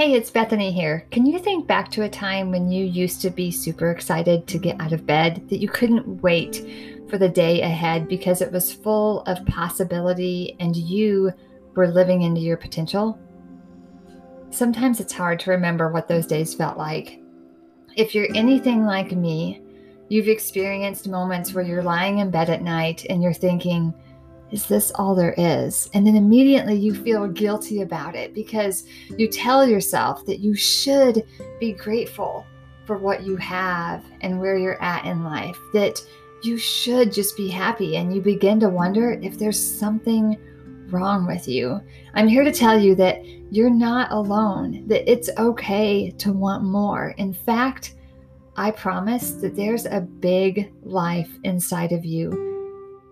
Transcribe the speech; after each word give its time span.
Hey, 0.00 0.14
it's 0.14 0.30
Bethany 0.30 0.72
here. 0.72 1.06
Can 1.10 1.26
you 1.26 1.38
think 1.38 1.66
back 1.66 1.90
to 1.90 2.04
a 2.04 2.08
time 2.08 2.50
when 2.50 2.70
you 2.70 2.86
used 2.86 3.20
to 3.20 3.28
be 3.28 3.50
super 3.50 3.90
excited 3.90 4.46
to 4.46 4.56
get 4.56 4.80
out 4.80 4.94
of 4.94 5.04
bed, 5.04 5.46
that 5.50 5.60
you 5.60 5.68
couldn't 5.68 6.22
wait 6.22 6.64
for 7.10 7.18
the 7.18 7.28
day 7.28 7.60
ahead 7.60 8.08
because 8.08 8.40
it 8.40 8.50
was 8.50 8.72
full 8.72 9.20
of 9.24 9.44
possibility 9.44 10.56
and 10.58 10.74
you 10.74 11.30
were 11.76 11.86
living 11.86 12.22
into 12.22 12.40
your 12.40 12.56
potential? 12.56 13.20
Sometimes 14.48 15.00
it's 15.00 15.12
hard 15.12 15.38
to 15.40 15.50
remember 15.50 15.92
what 15.92 16.08
those 16.08 16.26
days 16.26 16.54
felt 16.54 16.78
like. 16.78 17.20
If 17.94 18.14
you're 18.14 18.34
anything 18.34 18.86
like 18.86 19.12
me, 19.12 19.60
you've 20.08 20.28
experienced 20.28 21.08
moments 21.08 21.52
where 21.52 21.62
you're 21.62 21.82
lying 21.82 22.20
in 22.20 22.30
bed 22.30 22.48
at 22.48 22.62
night 22.62 23.04
and 23.10 23.22
you're 23.22 23.34
thinking, 23.34 23.92
is 24.50 24.66
this 24.66 24.90
all 24.94 25.14
there 25.14 25.34
is? 25.36 25.88
And 25.94 26.06
then 26.06 26.16
immediately 26.16 26.74
you 26.74 26.94
feel 26.94 27.28
guilty 27.28 27.82
about 27.82 28.14
it 28.14 28.34
because 28.34 28.86
you 29.16 29.28
tell 29.28 29.66
yourself 29.66 30.24
that 30.26 30.40
you 30.40 30.54
should 30.54 31.24
be 31.58 31.72
grateful 31.72 32.46
for 32.86 32.98
what 32.98 33.22
you 33.22 33.36
have 33.36 34.04
and 34.20 34.40
where 34.40 34.56
you're 34.56 34.82
at 34.82 35.04
in 35.04 35.22
life, 35.22 35.58
that 35.72 36.00
you 36.42 36.58
should 36.58 37.12
just 37.12 37.36
be 37.36 37.48
happy. 37.48 37.96
And 37.96 38.14
you 38.14 38.20
begin 38.20 38.58
to 38.60 38.68
wonder 38.68 39.12
if 39.22 39.38
there's 39.38 39.60
something 39.60 40.36
wrong 40.88 41.26
with 41.26 41.46
you. 41.46 41.80
I'm 42.14 42.26
here 42.26 42.42
to 42.42 42.52
tell 42.52 42.78
you 42.78 42.94
that 42.96 43.24
you're 43.52 43.70
not 43.70 44.10
alone, 44.10 44.86
that 44.88 45.10
it's 45.10 45.30
okay 45.38 46.10
to 46.10 46.32
want 46.32 46.64
more. 46.64 47.14
In 47.18 47.32
fact, 47.32 47.94
I 48.56 48.72
promise 48.72 49.32
that 49.32 49.54
there's 49.54 49.86
a 49.86 50.00
big 50.00 50.72
life 50.82 51.30
inside 51.44 51.92
of 51.92 52.04
you 52.04 52.59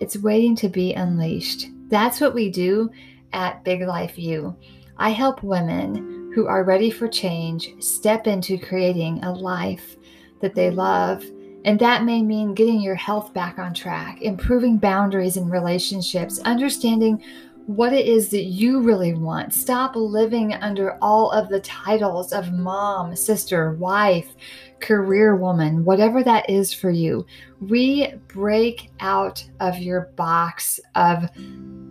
it's 0.01 0.17
waiting 0.17 0.55
to 0.57 0.69
be 0.69 0.95
unleashed. 0.95 1.69
That's 1.89 2.21
what 2.21 2.35
we 2.35 2.51
do 2.51 2.91
at 3.33 3.65
Big 3.65 3.83
Life 3.83 4.19
U. 4.19 4.57
I 4.97 5.11
help 5.11 5.43
women 5.43 6.33
who 6.35 6.47
are 6.47 6.65
ready 6.65 6.91
for 6.91 7.09
change 7.09 7.75
step 7.83 8.27
into 8.27 8.59
creating 8.59 9.23
a 9.25 9.33
life 9.33 9.97
that 10.41 10.55
they 10.55 10.71
love. 10.71 11.25
And 11.65 11.79
that 11.81 12.05
may 12.05 12.23
mean 12.23 12.55
getting 12.55 12.81
your 12.81 12.95
health 12.95 13.35
back 13.35 13.59
on 13.59 13.75
track, 13.75 14.23
improving 14.23 14.79
boundaries 14.79 15.37
in 15.37 15.51
relationships, 15.51 16.39
understanding 16.41 17.23
what 17.69 17.93
it 17.93 18.07
is 18.07 18.31
that 18.31 18.45
you 18.45 18.81
really 18.81 19.13
want. 19.13 19.53
Stop 19.53 19.95
living 19.95 20.55
under 20.55 20.97
all 21.03 21.31
of 21.33 21.51
the 21.51 21.61
titles 21.61 22.33
of 22.33 22.51
mom, 22.51 23.15
sister, 23.15 23.75
wife, 23.75 24.35
career 24.81 25.37
woman, 25.37 25.85
whatever 25.85 26.23
that 26.23 26.49
is 26.49 26.73
for 26.73 26.91
you. 26.91 27.27
We 27.61 28.15
break 28.29 28.91
out 29.01 29.45
of 29.61 29.77
your 29.77 30.11
box 30.17 30.81
of 30.95 31.29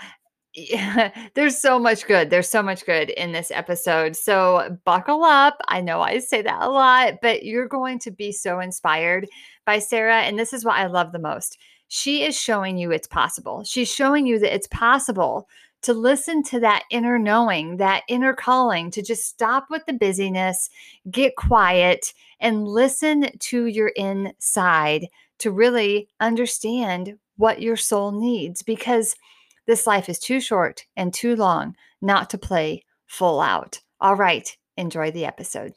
yeah, 0.53 1.11
there's 1.33 1.57
so 1.57 1.79
much 1.79 2.05
good. 2.07 2.29
There's 2.29 2.49
so 2.49 2.61
much 2.61 2.85
good 2.85 3.09
in 3.11 3.31
this 3.31 3.51
episode. 3.51 4.15
So 4.15 4.77
buckle 4.83 5.23
up. 5.23 5.57
I 5.67 5.81
know 5.81 6.01
I 6.01 6.19
say 6.19 6.41
that 6.41 6.61
a 6.61 6.69
lot, 6.69 7.15
but 7.21 7.43
you're 7.43 7.67
going 7.67 7.99
to 7.99 8.11
be 8.11 8.31
so 8.31 8.59
inspired 8.59 9.27
by 9.65 9.79
Sarah. 9.79 10.21
And 10.21 10.37
this 10.37 10.51
is 10.51 10.65
what 10.65 10.75
I 10.75 10.87
love 10.87 11.11
the 11.11 11.19
most. 11.19 11.57
She 11.87 12.23
is 12.23 12.39
showing 12.39 12.77
you 12.77 12.91
it's 12.91 13.07
possible. 13.07 13.63
She's 13.63 13.91
showing 13.91 14.25
you 14.25 14.39
that 14.39 14.53
it's 14.53 14.67
possible 14.67 15.47
to 15.83 15.93
listen 15.93 16.43
to 16.43 16.59
that 16.59 16.83
inner 16.91 17.17
knowing, 17.17 17.77
that 17.77 18.03
inner 18.07 18.33
calling, 18.33 18.91
to 18.91 19.01
just 19.01 19.27
stop 19.27 19.67
with 19.69 19.85
the 19.85 19.93
busyness, 19.93 20.69
get 21.09 21.35
quiet, 21.37 22.13
and 22.39 22.67
listen 22.67 23.29
to 23.39 23.65
your 23.65 23.89
inside 23.89 25.07
to 25.39 25.51
really 25.51 26.07
understand 26.19 27.17
what 27.37 27.61
your 27.61 27.77
soul 27.77 28.11
needs. 28.11 28.61
Because 28.61 29.15
this 29.67 29.85
life 29.85 30.09
is 30.09 30.19
too 30.19 30.39
short 30.39 30.85
and 30.95 31.13
too 31.13 31.35
long 31.35 31.75
not 32.01 32.29
to 32.31 32.37
play 32.37 32.83
full 33.07 33.39
out. 33.39 33.79
All 33.99 34.15
right, 34.15 34.49
enjoy 34.77 35.11
the 35.11 35.25
episode. 35.25 35.73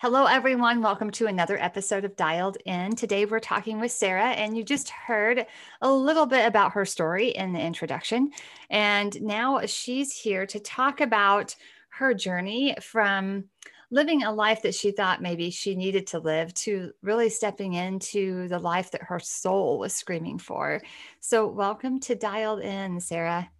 Hello, 0.00 0.26
everyone. 0.26 0.80
Welcome 0.80 1.10
to 1.12 1.26
another 1.26 1.60
episode 1.60 2.04
of 2.04 2.14
Dialed 2.14 2.58
In. 2.66 2.94
Today, 2.94 3.24
we're 3.24 3.40
talking 3.40 3.80
with 3.80 3.90
Sarah, 3.90 4.28
and 4.28 4.56
you 4.56 4.62
just 4.62 4.90
heard 4.90 5.44
a 5.80 5.92
little 5.92 6.26
bit 6.26 6.46
about 6.46 6.70
her 6.72 6.84
story 6.84 7.30
in 7.30 7.52
the 7.52 7.60
introduction. 7.60 8.30
And 8.70 9.20
now 9.20 9.62
she's 9.66 10.16
here 10.16 10.46
to 10.46 10.60
talk 10.60 11.00
about 11.00 11.56
her 11.88 12.14
journey 12.14 12.76
from 12.80 13.46
living 13.90 14.22
a 14.22 14.32
life 14.32 14.62
that 14.62 14.74
she 14.74 14.90
thought 14.90 15.22
maybe 15.22 15.50
she 15.50 15.74
needed 15.74 16.06
to 16.08 16.18
live 16.18 16.52
to 16.54 16.92
really 17.02 17.30
stepping 17.30 17.74
into 17.74 18.48
the 18.48 18.58
life 18.58 18.90
that 18.90 19.02
her 19.02 19.18
soul 19.18 19.78
was 19.78 19.94
screaming 19.94 20.38
for. 20.38 20.82
So, 21.20 21.46
welcome 21.46 22.00
to 22.00 22.14
Dialed 22.14 22.60
In, 22.60 23.00
Sarah. 23.00 23.50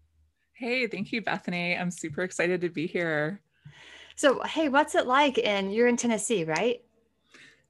Hey, 0.52 0.86
thank 0.86 1.12
you, 1.12 1.22
Bethany. 1.22 1.76
I'm 1.76 1.90
super 1.90 2.22
excited 2.22 2.60
to 2.62 2.68
be 2.68 2.86
here. 2.86 3.40
So, 4.16 4.42
hey, 4.42 4.68
what's 4.68 4.96
it 4.96 5.06
like? 5.06 5.40
And 5.44 5.72
you're 5.72 5.86
in 5.86 5.96
Tennessee, 5.96 6.44
right? 6.44 6.82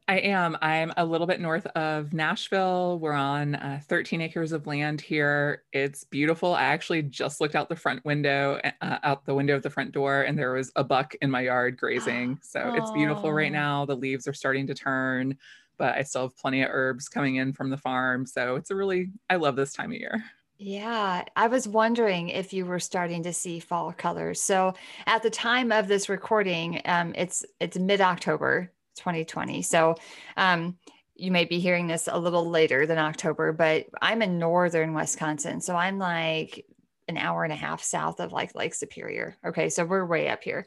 I 0.08 0.20
am. 0.20 0.56
I'm 0.62 0.90
a 0.96 1.04
little 1.04 1.26
bit 1.26 1.38
north 1.38 1.66
of 1.66 2.14
Nashville. 2.14 2.98
We're 2.98 3.12
on 3.12 3.56
uh, 3.56 3.80
13 3.88 4.22
acres 4.22 4.52
of 4.52 4.66
land 4.66 5.02
here. 5.02 5.64
It's 5.74 6.04
beautiful. 6.04 6.54
I 6.54 6.62
actually 6.62 7.02
just 7.02 7.42
looked 7.42 7.54
out 7.54 7.68
the 7.68 7.76
front 7.76 8.02
window, 8.06 8.58
uh, 8.80 8.98
out 9.02 9.26
the 9.26 9.34
window 9.34 9.54
of 9.54 9.62
the 9.62 9.68
front 9.68 9.92
door, 9.92 10.22
and 10.22 10.38
there 10.38 10.54
was 10.54 10.72
a 10.76 10.82
buck 10.82 11.14
in 11.20 11.30
my 11.30 11.42
yard 11.42 11.76
grazing. 11.76 12.40
So 12.48 12.74
it's 12.74 12.90
beautiful 12.92 13.30
right 13.30 13.52
now. 13.52 13.84
The 13.84 13.94
leaves 13.94 14.26
are 14.26 14.32
starting 14.32 14.66
to 14.68 14.74
turn, 14.74 15.36
but 15.76 15.94
I 15.94 16.02
still 16.02 16.22
have 16.22 16.36
plenty 16.38 16.62
of 16.62 16.70
herbs 16.72 17.08
coming 17.08 17.36
in 17.36 17.52
from 17.52 17.68
the 17.68 17.76
farm. 17.76 18.24
So 18.24 18.56
it's 18.56 18.70
a 18.70 18.74
really, 18.74 19.10
I 19.28 19.36
love 19.36 19.54
this 19.54 19.74
time 19.74 19.92
of 19.92 19.98
year. 19.98 20.24
Yeah, 20.56 21.24
I 21.36 21.46
was 21.46 21.68
wondering 21.68 22.30
if 22.30 22.52
you 22.52 22.64
were 22.64 22.80
starting 22.80 23.22
to 23.24 23.32
see 23.34 23.60
fall 23.60 23.92
colors. 23.92 24.42
So 24.42 24.74
at 25.06 25.22
the 25.22 25.30
time 25.30 25.70
of 25.70 25.86
this 25.86 26.08
recording, 26.08 26.80
um, 26.86 27.12
it's 27.16 27.44
it's 27.60 27.78
mid 27.78 28.00
October, 28.00 28.72
2020. 28.98 29.62
So 29.62 29.96
um, 30.36 30.76
you 31.14 31.30
may 31.30 31.44
be 31.44 31.58
hearing 31.58 31.86
this 31.86 32.08
a 32.10 32.18
little 32.18 32.48
later 32.48 32.86
than 32.86 32.98
October, 32.98 33.52
but 33.52 33.86
I'm 34.00 34.22
in 34.22 34.38
northern 34.38 34.94
Wisconsin. 34.94 35.60
So 35.60 35.74
I'm 35.74 35.98
like 35.98 36.66
an 37.08 37.16
hour 37.16 37.44
and 37.44 37.52
a 37.52 37.56
half 37.56 37.82
south 37.82 38.20
of 38.20 38.32
like 38.32 38.54
Lake 38.54 38.74
Superior. 38.74 39.36
Okay. 39.44 39.68
So 39.68 39.84
we're 39.84 40.04
way 40.04 40.28
up 40.28 40.44
here. 40.44 40.66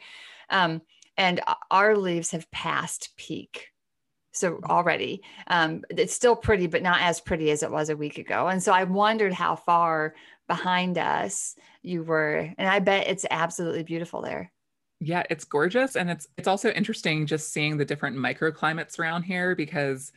Um, 0.50 0.82
and 1.18 1.40
our 1.70 1.96
leaves 1.96 2.32
have 2.32 2.50
passed 2.52 3.10
peak. 3.16 3.68
So 4.34 4.60
already, 4.64 5.24
um, 5.48 5.84
it's 5.90 6.14
still 6.14 6.36
pretty, 6.36 6.68
but 6.68 6.82
not 6.82 7.02
as 7.02 7.20
pretty 7.20 7.52
as 7.52 7.64
it 7.64 7.72
was 7.72 7.90
a 7.90 7.98
week 7.98 8.18
ago. 8.18 8.48
And 8.48 8.64
so 8.64 8.72
I 8.72 8.86
wondered 8.86 9.34
how 9.34 9.56
far 9.58 10.16
behind 10.48 10.98
us, 10.98 11.56
you 11.82 12.04
were, 12.04 12.54
and 12.58 12.68
I 12.68 12.80
bet 12.80 13.08
it's 13.08 13.26
absolutely 13.30 13.84
beautiful 13.84 14.22
there. 14.22 14.52
Yeah, 15.04 15.24
it's 15.32 15.46
gorgeous. 15.46 15.96
And 15.96 16.12
it's 16.12 16.28
it's 16.38 16.48
also 16.48 16.70
interesting 16.70 17.26
just 17.26 17.52
seeing 17.52 17.76
the 17.76 17.84
different 17.84 18.16
microclimates 18.16 19.00
around 19.00 19.24
here 19.24 19.56
because 19.56 20.12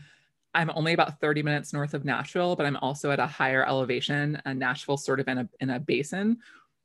I'm 0.52 0.70
only 0.74 0.92
about 0.92 1.20
30 1.20 1.42
minutes 1.42 1.72
north 1.72 1.94
of 1.94 2.04
Nashville, 2.04 2.54
but 2.54 2.66
I'm 2.66 2.76
also 2.76 3.10
at 3.10 3.18
a 3.18 3.26
higher 3.26 3.66
elevation. 3.66 4.40
And 4.44 4.58
Nashville 4.58 4.98
sort 4.98 5.20
of 5.20 5.28
in 5.28 5.38
a 5.38 5.48
in 5.60 5.70
a 5.70 5.80
basin. 5.80 6.36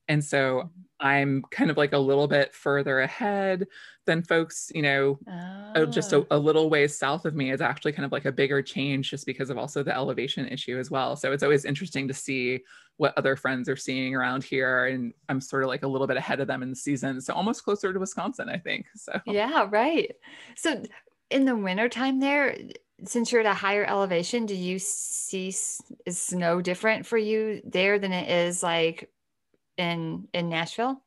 And 0.09 0.23
so 0.23 0.38
mm-hmm. 0.38 0.67
I'm 1.00 1.44
kind 1.50 1.71
of 1.71 1.77
like 1.77 1.94
a 1.94 1.97
little 1.97 2.27
bit 2.27 2.53
further 2.53 3.00
ahead 3.00 3.67
than 4.06 4.21
folks, 4.21 4.69
you 4.75 4.81
know, 4.81 5.17
oh. 5.75 5.85
just 5.85 6.11
a, 6.11 6.17
oh. 6.17 6.27
a, 6.31 6.38
little 6.38 6.69
ways 6.69 6.97
south 6.97 7.23
of 7.25 7.35
me 7.35 7.51
is 7.51 7.61
actually 7.61 7.94
kind 7.94 8.06
of 8.06 8.11
like 8.11 8.25
a 8.25 8.31
bigger 8.31 8.61
change 8.61 9.09
just 9.09 9.25
because 9.25 9.50
of 9.50 9.57
also 9.57 9.81
the 9.81 9.95
elevation 9.95 10.47
issue 10.47 10.77
as 10.77 10.91
well. 10.91 11.15
So 11.15 11.31
it's 11.31 11.44
always 11.44 11.63
interesting 11.63 12.07
to 12.09 12.13
see 12.13 12.59
what 12.97 13.17
other 13.17 13.38
friends 13.38 13.69
are 13.69 13.77
seeing 13.77 14.13
around 14.13 14.44
here. 14.44 14.88
And 14.88 15.13
I'm 15.29 15.39
sort 15.39 15.63
of 15.63 15.69
like 15.69 15.83
a 15.83 15.88
little 15.88 16.07
bit 16.07 16.17
ahead 16.17 16.41
of 16.41 16.47
them 16.47 16.63
in 16.63 16.71
the 16.71 16.75
season. 16.75 17.21
So 17.21 17.33
almost 17.33 17.63
closer 17.63 17.94
to 17.94 18.00
Wisconsin, 18.00 18.50
I 18.50 18.57
think. 18.57 18.88
So, 18.95 19.21
yeah, 19.25 19.67
right. 19.69 20.12
So 20.57 20.83
in 21.29 21.45
the 21.45 21.55
wintertime 21.55 22.19
there, 22.19 22.57
since 23.05 23.31
you're 23.31 23.41
at 23.41 23.47
a 23.47 23.53
higher 23.53 23.85
elevation, 23.85 24.45
do 24.45 24.55
you 24.55 24.79
see 24.79 25.47
is 25.47 25.81
snow 26.12 26.59
different 26.59 27.05
for 27.05 27.17
you 27.17 27.62
there 27.63 28.00
than 28.00 28.12
it 28.12 28.29
is 28.29 28.62
like 28.62 29.09
in 29.79 30.27
in 30.33 30.49
Nashville? 30.49 31.01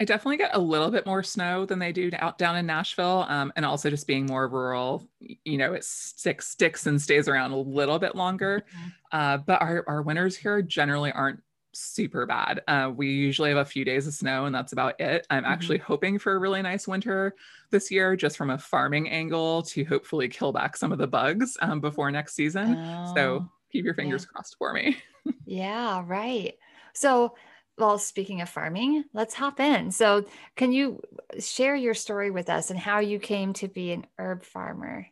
I 0.00 0.04
definitely 0.04 0.38
get 0.38 0.56
a 0.56 0.58
little 0.58 0.90
bit 0.90 1.06
more 1.06 1.22
snow 1.22 1.66
than 1.66 1.78
they 1.78 1.92
do 1.92 2.10
out 2.18 2.36
down 2.36 2.56
in 2.56 2.66
Nashville, 2.66 3.26
um, 3.28 3.52
and 3.54 3.64
also 3.64 3.90
just 3.90 4.08
being 4.08 4.26
more 4.26 4.48
rural. 4.48 5.08
You 5.20 5.56
know, 5.56 5.72
it 5.72 5.84
sticks 5.84 6.48
sticks 6.48 6.86
and 6.86 7.00
stays 7.00 7.28
around 7.28 7.52
a 7.52 7.58
little 7.58 8.00
bit 8.00 8.16
longer. 8.16 8.64
Mm-hmm. 8.76 8.88
Uh, 9.12 9.36
but 9.38 9.62
our 9.62 9.84
our 9.86 10.02
winters 10.02 10.36
here 10.36 10.62
generally 10.62 11.12
aren't 11.12 11.40
super 11.72 12.26
bad. 12.26 12.62
Uh, 12.66 12.90
we 12.94 13.08
usually 13.12 13.50
have 13.50 13.58
a 13.58 13.64
few 13.64 13.84
days 13.84 14.08
of 14.08 14.14
snow, 14.14 14.46
and 14.46 14.54
that's 14.54 14.72
about 14.72 15.00
it. 15.00 15.26
I'm 15.30 15.44
mm-hmm. 15.44 15.52
actually 15.52 15.78
hoping 15.78 16.18
for 16.18 16.32
a 16.32 16.38
really 16.38 16.62
nice 16.62 16.88
winter 16.88 17.36
this 17.70 17.88
year, 17.88 18.16
just 18.16 18.36
from 18.36 18.50
a 18.50 18.58
farming 18.58 19.08
angle, 19.10 19.62
to 19.62 19.84
hopefully 19.84 20.28
kill 20.28 20.52
back 20.52 20.76
some 20.76 20.90
of 20.90 20.98
the 20.98 21.06
bugs 21.06 21.56
um, 21.62 21.80
before 21.80 22.10
next 22.10 22.34
season. 22.34 22.76
Oh, 22.76 23.12
so 23.14 23.48
keep 23.70 23.84
your 23.84 23.94
fingers 23.94 24.22
yeah. 24.24 24.32
crossed 24.32 24.56
for 24.58 24.72
me. 24.72 24.96
yeah, 25.46 26.02
right. 26.04 26.54
So 26.94 27.34
well, 27.78 27.98
speaking 27.98 28.40
of 28.40 28.48
farming, 28.48 29.04
let's 29.12 29.34
hop 29.34 29.58
in. 29.58 29.90
So, 29.90 30.24
can 30.56 30.72
you 30.72 31.00
share 31.38 31.74
your 31.74 31.94
story 31.94 32.30
with 32.30 32.48
us 32.48 32.70
and 32.70 32.78
how 32.78 33.00
you 33.00 33.18
came 33.18 33.52
to 33.54 33.68
be 33.68 33.92
an 33.92 34.06
herb 34.18 34.44
farmer? 34.44 35.06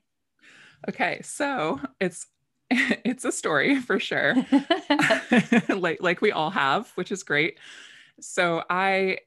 Okay, 0.88 1.20
so 1.22 1.80
it's 2.00 2.26
it's 2.70 3.24
a 3.24 3.32
story 3.32 3.80
for 3.80 3.98
sure. 3.98 4.34
like 5.68 6.00
like 6.00 6.20
we 6.20 6.32
all 6.32 6.50
have, 6.50 6.90
which 6.94 7.10
is 7.10 7.22
great. 7.22 7.58
So, 8.20 8.62
I 8.70 9.18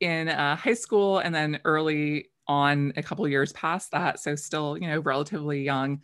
in 0.00 0.28
uh, 0.28 0.56
high 0.56 0.74
school 0.74 1.18
and 1.18 1.34
then 1.34 1.60
early 1.64 2.30
on 2.48 2.92
a 2.96 3.02
couple 3.02 3.28
years 3.28 3.52
past 3.52 3.92
that, 3.92 4.18
so 4.18 4.34
still, 4.34 4.76
you 4.76 4.88
know, 4.88 4.98
relatively 5.00 5.62
young, 5.62 6.00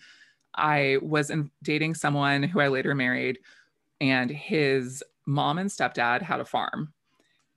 I 0.54 0.98
was 1.02 1.30
in, 1.30 1.50
dating 1.62 1.94
someone 1.94 2.42
who 2.42 2.60
I 2.60 2.68
later 2.68 2.94
married 2.94 3.38
and 4.00 4.30
his 4.30 5.02
mom 5.26 5.58
and 5.58 5.70
stepdad 5.70 6.23
had 6.23 6.40
a 6.40 6.44
farm. 6.44 6.93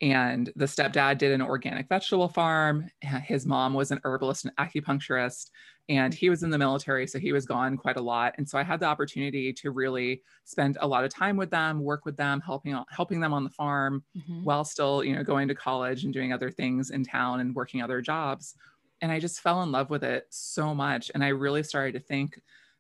And 0.02 0.52
the 0.56 0.66
stepdad 0.66 1.18
did 1.18 1.34
an 1.34 1.42
organic 1.42 1.90
vegetable 1.90 2.30
farm. 2.30 2.90
His 3.02 3.46
mom 3.46 3.74
was 3.74 3.92
an 3.92 4.00
herbalist 4.06 4.46
and 4.46 4.56
acupuncturist 4.56 5.50
and 5.90 6.14
he 6.14 6.30
was 6.30 6.44
in 6.44 6.52
the 6.52 6.58
military 6.58 7.08
so 7.08 7.18
he 7.18 7.34
was 7.34 7.46
gone 7.46 7.76
quite 7.76 7.98
a 7.98 8.02
lot. 8.02 8.36
And 8.38 8.48
so 8.48 8.58
i 8.58 8.64
had 8.64 8.80
the 8.80 8.86
opportunity 8.86 9.52
to 9.54 9.72
really 9.72 10.22
spend 10.46 10.78
a 10.80 10.88
lot 10.88 11.04
of 11.04 11.14
time 11.14 11.36
with 11.36 11.50
them 11.50 11.82
work 11.82 12.06
with 12.06 12.16
them 12.16 12.40
helping 12.40 12.80
helping 12.90 13.20
them 13.20 13.34
on 13.34 13.44
the 13.44 13.50
farm 13.50 14.04
mm-hmm. 14.16 14.44
while 14.44 14.64
still 14.64 15.04
you 15.04 15.16
know 15.16 15.24
going 15.24 15.48
to 15.48 15.56
college 15.56 16.06
and 16.06 16.14
doing 16.14 16.32
other 16.32 16.52
things 16.52 16.92
in 16.92 17.04
town 17.04 17.40
and 17.40 17.56
working 17.56 17.82
other 17.82 18.02
jobs. 18.02 18.56
And 19.02 19.12
i 19.12 19.20
just 19.20 19.42
fell 19.42 19.64
in 19.64 19.72
love 19.72 19.90
with 19.90 20.04
it 20.04 20.28
so 20.30 20.74
much 20.74 21.12
and 21.14 21.24
i 21.24 21.30
really 21.30 21.64
started 21.64 21.94
to 21.94 22.00
think 22.00 22.40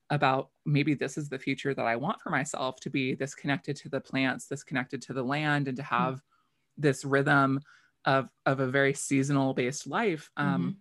about 0.09 0.49
maybe 0.65 0.93
this 0.93 1.17
is 1.17 1.29
the 1.29 1.39
future 1.39 1.73
that 1.73 1.85
I 1.85 1.95
want 1.95 2.21
for 2.21 2.29
myself 2.29 2.79
to 2.81 2.89
be 2.89 3.15
this 3.15 3.35
connected 3.35 3.75
to 3.77 3.89
the 3.89 4.01
plants, 4.01 4.47
this 4.47 4.63
connected 4.63 5.01
to 5.03 5.13
the 5.13 5.23
land, 5.23 5.67
and 5.67 5.77
to 5.77 5.83
hmm. 5.83 5.95
have 5.95 6.13
mm-hmm. 6.15 6.81
this 6.81 7.05
rhythm 7.05 7.59
of 8.05 8.29
of 8.45 8.59
a 8.59 8.67
very 8.67 8.93
seasonal 8.93 9.53
based 9.53 9.87
life. 9.87 10.29
Um, 10.37 10.47
mm-hmm. 10.47 10.71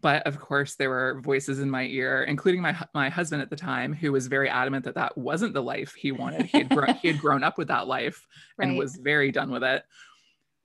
But 0.00 0.26
of 0.26 0.38
course, 0.38 0.76
there 0.76 0.90
were 0.90 1.20
voices 1.20 1.58
in 1.58 1.70
my 1.70 1.84
ear, 1.84 2.22
including 2.24 2.60
my 2.60 2.76
my 2.94 3.08
husband 3.08 3.42
at 3.42 3.50
the 3.50 3.56
time, 3.56 3.92
who 3.92 4.12
was 4.12 4.26
very 4.26 4.48
adamant 4.48 4.84
that 4.84 4.94
that 4.94 5.16
wasn't 5.16 5.54
the 5.54 5.62
life 5.62 5.94
he 5.94 6.12
wanted. 6.12 6.46
He 6.46 6.58
had 6.58 6.68
grown, 6.68 6.94
he 7.02 7.08
had 7.08 7.18
grown 7.18 7.42
up 7.42 7.58
with 7.58 7.68
that 7.68 7.86
life 7.86 8.26
right. 8.58 8.68
and 8.68 8.78
was 8.78 8.96
very 8.96 9.32
done 9.32 9.50
with 9.50 9.64
it. 9.64 9.82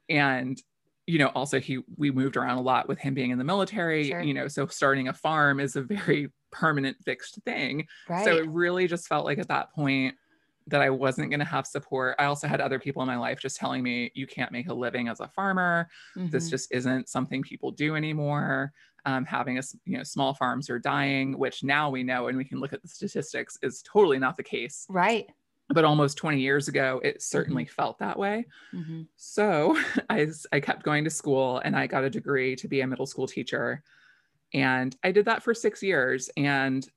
And 0.09 0.61
you 1.07 1.19
know, 1.19 1.27
also 1.27 1.59
he 1.59 1.79
we 1.97 2.11
moved 2.11 2.35
around 2.35 2.57
a 2.57 2.61
lot 2.61 2.87
with 2.87 2.99
him 2.99 3.13
being 3.13 3.31
in 3.31 3.37
the 3.37 3.43
military. 3.43 4.09
Sure. 4.09 4.21
You 4.21 4.33
know, 4.33 4.47
so 4.47 4.67
starting 4.67 5.07
a 5.07 5.13
farm 5.13 5.59
is 5.59 5.75
a 5.75 5.81
very 5.81 6.31
permanent 6.55 6.97
fixed 7.03 7.39
thing. 7.43 7.87
Right. 8.07 8.23
So 8.23 8.37
it 8.37 8.47
really 8.47 8.87
just 8.87 9.07
felt 9.07 9.25
like 9.25 9.39
at 9.39 9.47
that 9.49 9.73
point 9.73 10.15
that 10.67 10.81
I 10.81 10.89
wasn't 10.89 11.29
going 11.29 11.39
to 11.39 11.45
have 11.45 11.67
support. 11.67 12.15
I 12.17 12.25
also 12.25 12.47
had 12.47 12.59
other 12.59 12.79
people 12.79 13.01
in 13.03 13.07
my 13.07 13.17
life 13.17 13.39
just 13.39 13.57
telling 13.57 13.83
me, 13.83 14.11
you 14.15 14.25
can't 14.25 14.51
make 14.51 14.67
a 14.67 14.73
living 14.73 15.07
as 15.07 15.19
a 15.19 15.27
farmer. 15.27 15.87
Mm-hmm. 16.17 16.29
This 16.29 16.49
just 16.49 16.71
isn't 16.71 17.07
something 17.07 17.43
people 17.43 17.71
do 17.71 17.95
anymore. 17.95 18.71
Um, 19.05 19.25
having 19.25 19.59
a, 19.59 19.61
you 19.85 19.97
know, 19.97 20.03
small 20.03 20.33
farms 20.33 20.69
are 20.71 20.79
dying, 20.79 21.37
which 21.37 21.63
now 21.63 21.91
we 21.91 22.01
know 22.01 22.27
and 22.27 22.37
we 22.37 22.43
can 22.43 22.59
look 22.59 22.73
at 22.73 22.81
the 22.81 22.87
statistics 22.87 23.59
is 23.61 23.83
totally 23.83 24.17
not 24.17 24.37
the 24.37 24.43
case. 24.43 24.87
Right. 24.89 25.27
But 25.69 25.85
almost 25.85 26.17
20 26.17 26.39
years 26.39 26.67
ago, 26.67 26.99
it 27.03 27.21
certainly 27.21 27.65
mm-hmm. 27.65 27.73
felt 27.73 27.99
that 27.99 28.17
way. 28.17 28.47
Mm-hmm. 28.73 29.03
So 29.17 29.79
I, 30.09 30.27
I 30.51 30.59
kept 30.59 30.81
going 30.81 31.03
to 31.03 31.11
school 31.11 31.59
and 31.63 31.75
I 31.75 31.85
got 31.85 32.03
a 32.03 32.09
degree 32.09 32.55
to 32.55 32.67
be 32.67 32.81
a 32.81 32.87
middle 32.87 33.05
school 33.05 33.27
teacher. 33.27 33.83
And 34.55 34.95
I 35.03 35.11
did 35.11 35.25
that 35.25 35.43
for 35.43 35.53
six 35.53 35.83
years 35.83 36.29
and 36.37 36.87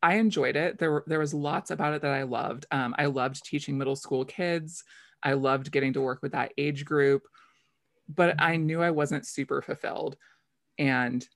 I 0.00 0.14
enjoyed 0.14 0.54
it. 0.54 0.78
There, 0.78 0.92
were, 0.92 1.04
there 1.08 1.18
was 1.18 1.34
lots 1.34 1.72
about 1.72 1.92
it 1.94 2.02
that 2.02 2.12
I 2.12 2.22
loved. 2.22 2.66
Um, 2.70 2.94
I 2.96 3.06
loved 3.06 3.44
teaching 3.44 3.76
middle 3.76 3.96
school 3.96 4.24
kids. 4.24 4.84
I 5.20 5.32
loved 5.32 5.72
getting 5.72 5.92
to 5.94 6.00
work 6.00 6.20
with 6.22 6.32
that 6.32 6.52
age 6.56 6.84
group, 6.84 7.22
but 8.08 8.40
I 8.40 8.54
knew 8.56 8.80
I 8.80 8.92
wasn't 8.92 9.26
super 9.26 9.60
fulfilled. 9.60 10.16
And 10.78 11.26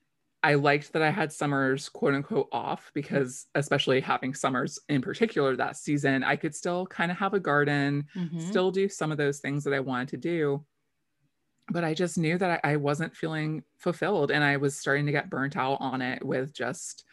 I 0.41 0.53
liked 0.53 0.93
that 0.93 1.01
I 1.01 1.09
had 1.09 1.33
summers 1.33 1.89
quote 1.89 2.13
unquote 2.13 2.47
off 2.53 2.89
because, 2.93 3.47
especially 3.53 3.99
having 3.99 4.33
summers 4.33 4.79
in 4.87 5.01
particular 5.01 5.57
that 5.57 5.75
season, 5.75 6.23
I 6.23 6.37
could 6.37 6.55
still 6.55 6.85
kind 6.85 7.11
of 7.11 7.17
have 7.17 7.33
a 7.33 7.41
garden, 7.41 8.05
mm-hmm. 8.15 8.39
still 8.39 8.71
do 8.71 8.87
some 8.87 9.11
of 9.11 9.17
those 9.17 9.39
things 9.39 9.65
that 9.65 9.73
I 9.73 9.81
wanted 9.81 10.07
to 10.09 10.17
do 10.17 10.65
but 11.73 11.83
I 11.83 11.95
just 11.95 12.17
knew 12.17 12.37
that 12.37 12.61
I, 12.63 12.73
I, 12.73 12.75
wasn't 12.75 13.15
feeling 13.15 13.63
fulfilled 13.79 14.29
and 14.29 14.43
I 14.43 14.57
was 14.57 14.77
starting 14.77 15.07
to 15.07 15.11
get 15.11 15.29
burnt 15.29 15.57
out 15.57 15.77
on 15.79 16.01
it 16.01 16.23
with 16.23 16.53
just 16.53 17.03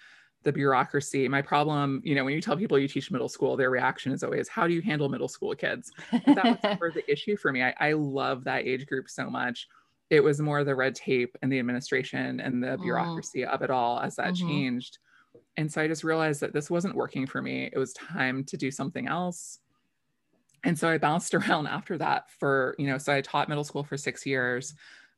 the 0.42 0.52
bureaucracy. 0.52 1.26
My 1.28 1.40
problem, 1.40 2.02
you 2.04 2.14
know, 2.14 2.24
when 2.24 2.34
you 2.34 2.42
tell 2.42 2.58
people 2.58 2.78
you 2.78 2.86
teach 2.86 3.10
middle 3.10 3.28
school, 3.28 3.56
their 3.56 3.70
reaction 3.70 4.12
is 4.12 4.22
always, 4.22 4.48
How 4.48 4.66
do 4.66 4.74
you 4.74 4.82
handle 4.82 5.08
middle 5.08 5.28
school 5.28 5.54
kids? 5.54 5.90
that 6.12 6.44
was 6.44 6.58
never 6.64 6.90
the 6.90 7.10
issue 7.10 7.36
for 7.36 7.52
me. 7.52 7.62
I, 7.62 7.74
I 7.80 7.92
love 7.94 8.44
that 8.44 8.66
age 8.66 8.86
group 8.86 9.08
so 9.08 9.30
much. 9.30 9.66
It 10.10 10.22
was 10.22 10.40
more 10.40 10.62
the 10.62 10.74
red 10.74 10.94
tape 10.94 11.36
and 11.40 11.50
the 11.50 11.58
administration 11.58 12.40
and 12.40 12.62
the 12.62 12.76
mm. 12.76 12.82
bureaucracy 12.82 13.40
mm. 13.40 13.48
of 13.48 13.62
it 13.62 13.70
all 13.70 13.98
as 14.00 14.16
that 14.16 14.34
mm-hmm. 14.34 14.46
changed. 14.46 14.98
And 15.56 15.72
so 15.72 15.80
I 15.80 15.88
just 15.88 16.04
realized 16.04 16.40
that 16.40 16.52
this 16.52 16.70
wasn't 16.70 16.96
working 16.96 17.26
for 17.26 17.40
me. 17.40 17.70
It 17.72 17.78
was 17.78 17.94
time 17.94 18.44
to 18.44 18.56
do 18.56 18.70
something 18.70 19.08
else 19.08 19.60
and 20.64 20.78
so 20.78 20.88
I 20.88 20.98
bounced 20.98 21.34
around 21.34 21.66
after 21.66 21.98
that 21.98 22.30
for, 22.38 22.74
you 22.78 22.86
know, 22.86 22.98
so 22.98 23.12
I 23.12 23.20
taught 23.20 23.48
middle 23.48 23.64
school 23.64 23.84
for 23.84 23.96
six 23.96 24.26
years. 24.26 24.74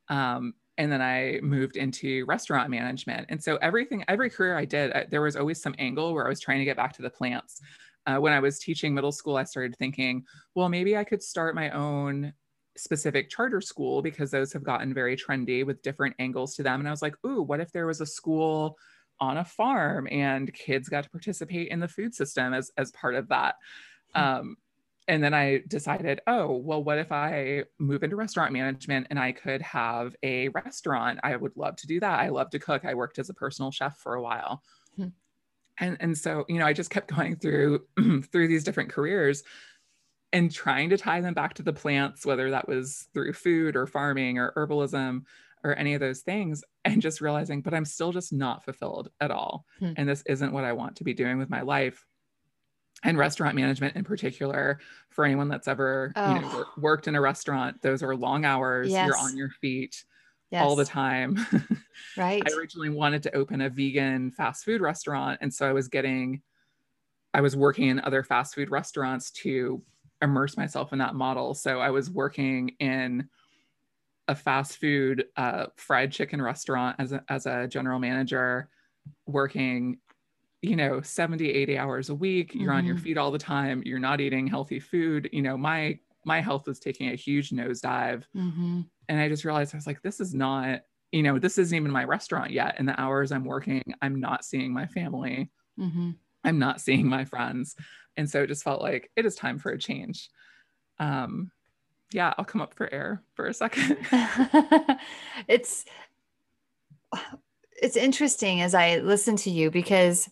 Um, 0.08 0.54
and 0.78 0.90
then 0.90 1.02
I 1.02 1.38
moved 1.42 1.76
into 1.76 2.25
restaurant 2.25 2.70
management. 2.70 3.26
And 3.28 3.42
so 3.42 3.56
everything, 3.56 4.04
every 4.08 4.30
career 4.30 4.56
I 4.56 4.64
did, 4.64 4.92
I, 4.92 5.06
there 5.11 5.20
was 5.20 5.37
always 5.37 5.61
some 5.61 5.75
angle 5.78 6.14
where 6.14 6.25
I 6.25 6.28
was 6.28 6.40
trying 6.40 6.61
to 6.61 6.64
get 6.64 6.76
back 6.76 6.94
to 6.94 7.02
the 7.02 7.11
plants. 7.11 7.61
Uh, 8.06 8.16
when 8.16 8.32
I 8.32 8.40
was 8.40 8.58
teaching 8.58 8.94
middle 8.94 9.12
school, 9.12 9.37
I 9.37 9.44
started 9.44 9.76
thinking, 9.76 10.25
well, 10.54 10.68
maybe 10.68 10.96
I 10.96 11.04
could 11.04 11.22
start 11.22 11.54
my 11.54 11.70
own 11.70 12.32
specific 12.76 13.28
charter 13.28 13.61
school 13.61 14.02
because 14.02 14.30
those 14.30 14.52
have 14.52 14.64
gotten 14.64 14.94
very 14.94 15.16
trendy 15.16 15.64
with 15.64 15.82
different 15.82 16.16
angles 16.18 16.54
to 16.56 16.62
them. 16.62 16.80
And 16.80 16.88
I 16.88 16.90
was 16.90 17.02
like, 17.02 17.14
ooh, 17.25 17.42
what 17.42 17.61
if 17.61 17.70
there 17.70 17.87
was 17.87 18.00
a 18.00 18.06
school 18.06 18.76
on 19.20 19.37
a 19.37 19.44
farm 19.44 20.08
and 20.11 20.52
kids 20.52 20.88
got 20.88 21.04
to 21.04 21.11
participate 21.11 21.68
in 21.68 21.80
the 21.80 21.87
food 21.87 22.14
system 22.14 22.54
as, 22.54 22.70
as 22.76 22.90
part 22.92 23.14
of 23.14 23.28
that? 23.28 23.56
Hmm. 24.14 24.22
Um, 24.22 24.56
and 25.09 25.23
then 25.23 25.35
I 25.35 25.62
decided, 25.66 26.21
oh, 26.26 26.56
well, 26.56 26.82
what 26.82 26.99
if 26.99 27.11
I 27.11 27.64
move 27.78 28.04
into 28.04 28.16
restaurant 28.16 28.52
management 28.52 29.09
and 29.11 29.18
I 29.18 29.32
could 29.32 29.61
have 29.62 30.14
a 30.23 30.49
restaurant? 30.49 31.18
I 31.23 31.35
would 31.35 31.56
love 31.56 31.76
to 31.76 31.87
do 31.87 31.99
that. 32.00 32.21
I 32.21 32.28
love 32.28 32.50
to 32.50 32.59
cook. 32.59 32.85
I 32.85 32.94
worked 32.94 33.18
as 33.18 33.28
a 33.28 33.35
personal 33.35 33.73
chef 33.73 33.99
for 33.99 34.14
a 34.14 34.23
while. 34.23 34.62
Hmm. 34.97 35.09
And, 35.78 35.97
and 36.00 36.16
so, 36.16 36.44
you 36.49 36.59
know, 36.59 36.66
I 36.66 36.73
just 36.73 36.90
kept 36.90 37.14
going 37.14 37.37
through 37.37 37.80
through 38.32 38.49
these 38.49 38.64
different 38.64 38.90
careers 38.90 39.42
and 40.32 40.52
trying 40.52 40.90
to 40.90 40.97
tie 40.97 41.21
them 41.21 41.35
back 41.35 41.54
to 41.54 41.62
the 41.62 41.73
plants, 41.73 42.25
whether 42.25 42.50
that 42.50 42.68
was 42.68 43.09
through 43.12 43.32
food 43.32 43.76
or 43.76 43.87
farming 43.87 44.38
or 44.38 44.52
herbalism 44.56 45.23
or 45.64 45.76
any 45.76 45.94
of 45.94 46.00
those 46.00 46.21
things, 46.21 46.64
and 46.85 47.02
just 47.02 47.21
realizing, 47.21 47.61
but 47.61 47.75
I'm 47.75 47.85
still 47.85 48.11
just 48.12 48.32
not 48.32 48.64
fulfilled 48.64 49.11
at 49.21 49.30
all. 49.30 49.64
Hmm. 49.78 49.92
And 49.97 50.09
this 50.09 50.23
isn't 50.26 50.52
what 50.52 50.64
I 50.64 50.73
want 50.73 50.97
to 50.97 51.04
be 51.04 51.14
doing 51.14 51.38
with 51.38 51.50
my 51.50 51.62
life 51.62 52.04
and 53.04 53.18
restaurant 53.18 53.56
management 53.56 53.97
in 53.97 54.04
particular 54.04 54.78
for 55.11 55.25
anyone 55.25 55.49
that's 55.49 55.68
ever 55.68 56.12
oh. 56.16 56.35
you 56.35 56.40
know 56.40 56.49
wor- 56.49 56.66
worked 56.78 57.09
in 57.09 57.14
a 57.14 57.21
restaurant 57.21 57.80
those 57.82 58.02
are 58.02 58.14
long 58.14 58.44
hours 58.44 58.90
yes. 58.90 59.06
you're 59.06 59.18
on 59.18 59.37
your 59.37 59.50
feet 59.50 60.04
yes. 60.50 60.62
all 60.62 60.76
the 60.76 60.85
time 60.85 61.38
right 62.16 62.42
i 62.47 62.56
originally 62.56 62.90
wanted 62.90 63.23
to 63.23 63.35
open 63.35 63.61
a 63.62 63.68
vegan 63.68 64.30
fast 64.30 64.64
food 64.64 64.80
restaurant 64.80 65.38
and 65.40 65.52
so 65.52 65.68
i 65.68 65.73
was 65.73 65.88
getting 65.88 66.40
i 67.35 67.40
was 67.40 67.56
working 67.56 67.88
in 67.88 68.00
other 68.00 68.23
fast 68.23 68.54
food 68.54 68.71
restaurants 68.71 69.30
to 69.30 69.82
immerse 70.21 70.56
myself 70.56 70.92
in 70.92 70.99
that 70.99 71.14
model 71.14 71.54
so 71.54 71.80
i 71.80 71.90
was 71.90 72.11
working 72.11 72.71
in 72.78 73.28
a 74.28 74.35
fast 74.37 74.78
food 74.78 75.26
uh, 75.37 75.66
fried 75.75 76.12
chicken 76.12 76.40
restaurant 76.40 76.94
as 77.00 77.11
a, 77.11 77.25
as 77.28 77.47
a 77.47 77.66
general 77.66 77.99
manager 77.99 78.68
working 79.26 79.99
you 80.62 80.76
know 80.76 81.00
70 81.02 81.50
80 81.50 81.76
hours 81.76 82.09
a 82.09 82.14
week 82.14 82.54
you're 82.54 82.71
mm-hmm. 82.71 82.78
on 82.78 82.85
your 82.87 82.95
mm-hmm. 82.95 83.04
feet 83.04 83.19
all 83.19 83.33
the 83.33 83.38
time 83.38 83.83
you're 83.85 83.99
not 83.99 84.21
eating 84.21 84.47
healthy 84.47 84.81
food 84.81 85.28
you 85.33 85.42
know 85.42 85.57
my 85.57 85.99
my 86.25 86.40
health 86.40 86.66
was 86.66 86.78
taking 86.78 87.11
a 87.11 87.16
huge 87.16 87.50
nosedive 87.50 88.23
mm-hmm. 88.35 88.81
and 89.09 89.21
i 89.21 89.28
just 89.28 89.45
realized 89.45 89.75
i 89.75 89.76
was 89.76 89.87
like 89.87 90.00
this 90.02 90.21
is 90.21 90.33
not 90.33 90.81
you 91.11 91.23
know 91.23 91.38
this 91.38 91.59
isn't 91.59 91.76
even 91.76 91.90
my 91.90 92.04
restaurant 92.04 92.52
yet 92.52 92.76
and 92.78 92.88
the 92.88 92.99
hours 92.99 93.33
i'm 93.33 93.45
working 93.45 93.83
i'm 94.00 94.21
not 94.21 94.45
seeing 94.45 94.73
my 94.73 94.87
family 94.87 95.50
mm-hmm. 95.78 96.11
i'm 96.45 96.59
not 96.59 96.81
seeing 96.81 97.09
my 97.09 97.25
friends 97.25 97.75
and 98.16 98.31
so 98.31 98.42
it 98.42 98.47
just 98.47 98.62
felt 98.62 98.81
like 98.81 99.11
it 99.16 99.26
is 99.26 99.35
time 99.35 99.59
for 99.59 99.73
a 99.73 99.78
change 99.78 100.31
um 101.00 101.50
yeah 102.12 102.33
i'll 102.38 102.45
come 102.45 102.61
up 102.61 102.73
for 102.73 102.92
air 102.92 103.21
for 103.35 103.47
a 103.47 103.54
second 103.54 103.99
it's 105.49 105.85
it's 107.81 107.97
interesting 107.97 108.61
as 108.61 108.75
i 108.75 108.99
listen 108.99 109.35
to 109.35 109.50
you 109.50 109.69
because 109.69 110.31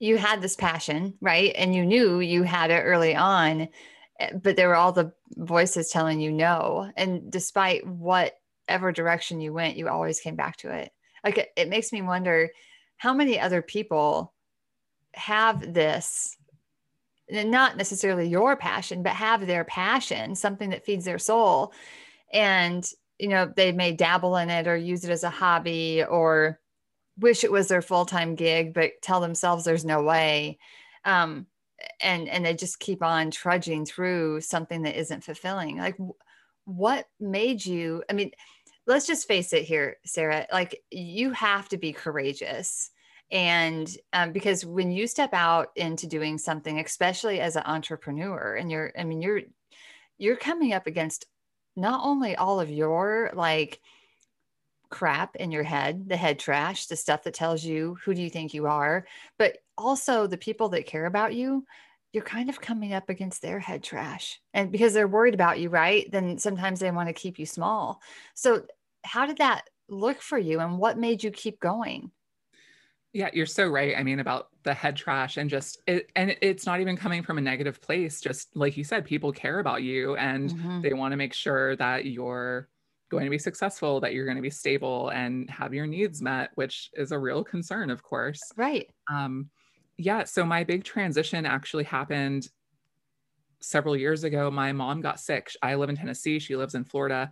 you 0.00 0.16
had 0.16 0.40
this 0.40 0.56
passion, 0.56 1.14
right? 1.20 1.52
And 1.56 1.74
you 1.74 1.86
knew 1.86 2.18
you 2.20 2.42
had 2.42 2.70
it 2.70 2.80
early 2.80 3.14
on, 3.14 3.68
eh, 4.18 4.32
but 4.42 4.56
there 4.56 4.68
were 4.68 4.74
all 4.74 4.92
the 4.92 5.12
voices 5.36 5.90
telling 5.90 6.20
you 6.20 6.32
no. 6.32 6.90
And 6.96 7.30
despite 7.30 7.86
whatever 7.86 8.90
direction 8.92 9.40
you 9.40 9.52
went, 9.52 9.76
you 9.76 9.88
always 9.88 10.18
came 10.18 10.36
back 10.36 10.56
to 10.58 10.74
it. 10.74 10.90
Like 11.22 11.38
it, 11.38 11.50
it 11.54 11.68
makes 11.68 11.92
me 11.92 12.00
wonder 12.02 12.48
how 12.96 13.12
many 13.12 13.38
other 13.38 13.62
people 13.62 14.32
have 15.14 15.74
this 15.74 16.36
not 17.30 17.76
necessarily 17.76 18.26
your 18.26 18.56
passion, 18.56 19.02
but 19.02 19.12
have 19.12 19.46
their 19.46 19.64
passion, 19.64 20.34
something 20.34 20.70
that 20.70 20.84
feeds 20.84 21.04
their 21.04 21.18
soul. 21.18 21.72
And, 22.32 22.84
you 23.18 23.28
know, 23.28 23.52
they 23.54 23.70
may 23.70 23.92
dabble 23.92 24.36
in 24.36 24.50
it 24.50 24.66
or 24.66 24.76
use 24.76 25.04
it 25.04 25.10
as 25.10 25.22
a 25.22 25.30
hobby 25.30 26.02
or 26.02 26.58
wish 27.20 27.44
it 27.44 27.52
was 27.52 27.68
their 27.68 27.82
full-time 27.82 28.34
gig 28.34 28.74
but 28.74 28.92
tell 29.02 29.20
themselves 29.20 29.64
there's 29.64 29.84
no 29.84 30.02
way. 30.02 30.58
Um, 31.04 31.46
and 32.00 32.28
and 32.28 32.44
they 32.44 32.54
just 32.54 32.78
keep 32.78 33.02
on 33.02 33.30
trudging 33.30 33.86
through 33.86 34.42
something 34.42 34.82
that 34.82 34.98
isn't 34.98 35.24
fulfilling. 35.24 35.78
Like 35.78 35.96
what 36.70 37.06
made 37.18 37.64
you 37.64 38.02
i 38.08 38.12
mean 38.12 38.30
let's 38.86 39.06
just 39.06 39.26
face 39.26 39.52
it 39.52 39.64
here 39.64 39.96
sarah 40.04 40.46
like 40.52 40.80
you 40.90 41.30
have 41.32 41.68
to 41.68 41.76
be 41.76 41.92
courageous. 41.92 42.90
And 43.32 43.88
um, 44.12 44.32
because 44.32 44.66
when 44.66 44.90
you 44.90 45.06
step 45.06 45.32
out 45.32 45.68
into 45.76 46.08
doing 46.08 46.36
something 46.36 46.80
especially 46.80 47.40
as 47.40 47.56
an 47.56 47.62
entrepreneur 47.64 48.54
and 48.54 48.70
you're 48.70 48.92
i 48.98 49.04
mean 49.04 49.22
you're 49.22 49.42
you're 50.18 50.36
coming 50.36 50.72
up 50.72 50.86
against 50.86 51.26
not 51.76 52.04
only 52.04 52.34
all 52.36 52.60
of 52.60 52.70
your 52.70 53.30
like 53.34 53.80
crap 54.90 55.36
in 55.36 55.50
your 55.50 55.62
head, 55.62 56.08
the 56.08 56.16
head 56.16 56.38
trash, 56.38 56.86
the 56.86 56.96
stuff 56.96 57.22
that 57.22 57.34
tells 57.34 57.64
you 57.64 57.96
who 58.04 58.14
do 58.14 58.20
you 58.20 58.30
think 58.30 58.52
you 58.52 58.66
are, 58.66 59.06
but 59.38 59.58
also 59.78 60.26
the 60.26 60.36
people 60.36 60.68
that 60.70 60.86
care 60.86 61.06
about 61.06 61.34
you, 61.34 61.64
you're 62.12 62.24
kind 62.24 62.48
of 62.48 62.60
coming 62.60 62.92
up 62.92 63.08
against 63.08 63.40
their 63.40 63.60
head 63.60 63.82
trash. 63.82 64.40
And 64.52 64.72
because 64.72 64.92
they're 64.92 65.08
worried 65.08 65.34
about 65.34 65.60
you, 65.60 65.68
right? 65.68 66.10
Then 66.10 66.38
sometimes 66.38 66.80
they 66.80 66.90
want 66.90 67.08
to 67.08 67.12
keep 67.12 67.38
you 67.38 67.46
small. 67.46 68.02
So, 68.34 68.64
how 69.02 69.26
did 69.26 69.38
that 69.38 69.62
look 69.88 70.20
for 70.20 70.38
you 70.38 70.60
and 70.60 70.78
what 70.78 70.98
made 70.98 71.22
you 71.22 71.30
keep 71.30 71.58
going? 71.60 72.10
Yeah, 73.12 73.30
you're 73.32 73.46
so 73.46 73.66
right. 73.66 73.94
I 73.96 74.02
mean, 74.02 74.20
about 74.20 74.48
the 74.62 74.74
head 74.74 74.94
trash 74.94 75.36
and 75.36 75.50
just 75.50 75.82
it, 75.86 76.10
and 76.14 76.36
it's 76.42 76.66
not 76.66 76.80
even 76.80 76.96
coming 76.96 77.22
from 77.22 77.38
a 77.38 77.40
negative 77.40 77.80
place. 77.80 78.20
Just 78.20 78.54
like 78.54 78.76
you 78.76 78.84
said, 78.84 79.04
people 79.04 79.32
care 79.32 79.58
about 79.58 79.82
you 79.82 80.16
and 80.16 80.50
mm-hmm. 80.50 80.80
they 80.80 80.92
want 80.92 81.12
to 81.12 81.16
make 81.16 81.32
sure 81.32 81.74
that 81.76 82.04
you're 82.04 82.68
going 83.10 83.24
to 83.24 83.30
be 83.30 83.38
successful, 83.38 84.00
that 84.00 84.14
you're 84.14 84.24
going 84.24 84.36
to 84.36 84.42
be 84.42 84.50
stable 84.50 85.10
and 85.10 85.50
have 85.50 85.74
your 85.74 85.86
needs 85.86 86.22
met, 86.22 86.50
which 86.54 86.90
is 86.94 87.12
a 87.12 87.18
real 87.18 87.44
concern, 87.44 87.90
of 87.90 88.02
course. 88.02 88.40
Right. 88.56 88.90
Um, 89.10 89.50
yeah. 89.98 90.24
So 90.24 90.44
my 90.44 90.64
big 90.64 90.84
transition 90.84 91.44
actually 91.44 91.84
happened 91.84 92.48
several 93.60 93.96
years 93.96 94.24
ago. 94.24 94.50
My 94.50 94.72
mom 94.72 95.02
got 95.02 95.20
sick. 95.20 95.50
I 95.62 95.74
live 95.74 95.90
in 95.90 95.96
Tennessee. 95.96 96.38
She 96.38 96.56
lives 96.56 96.74
in 96.74 96.84
Florida 96.84 97.30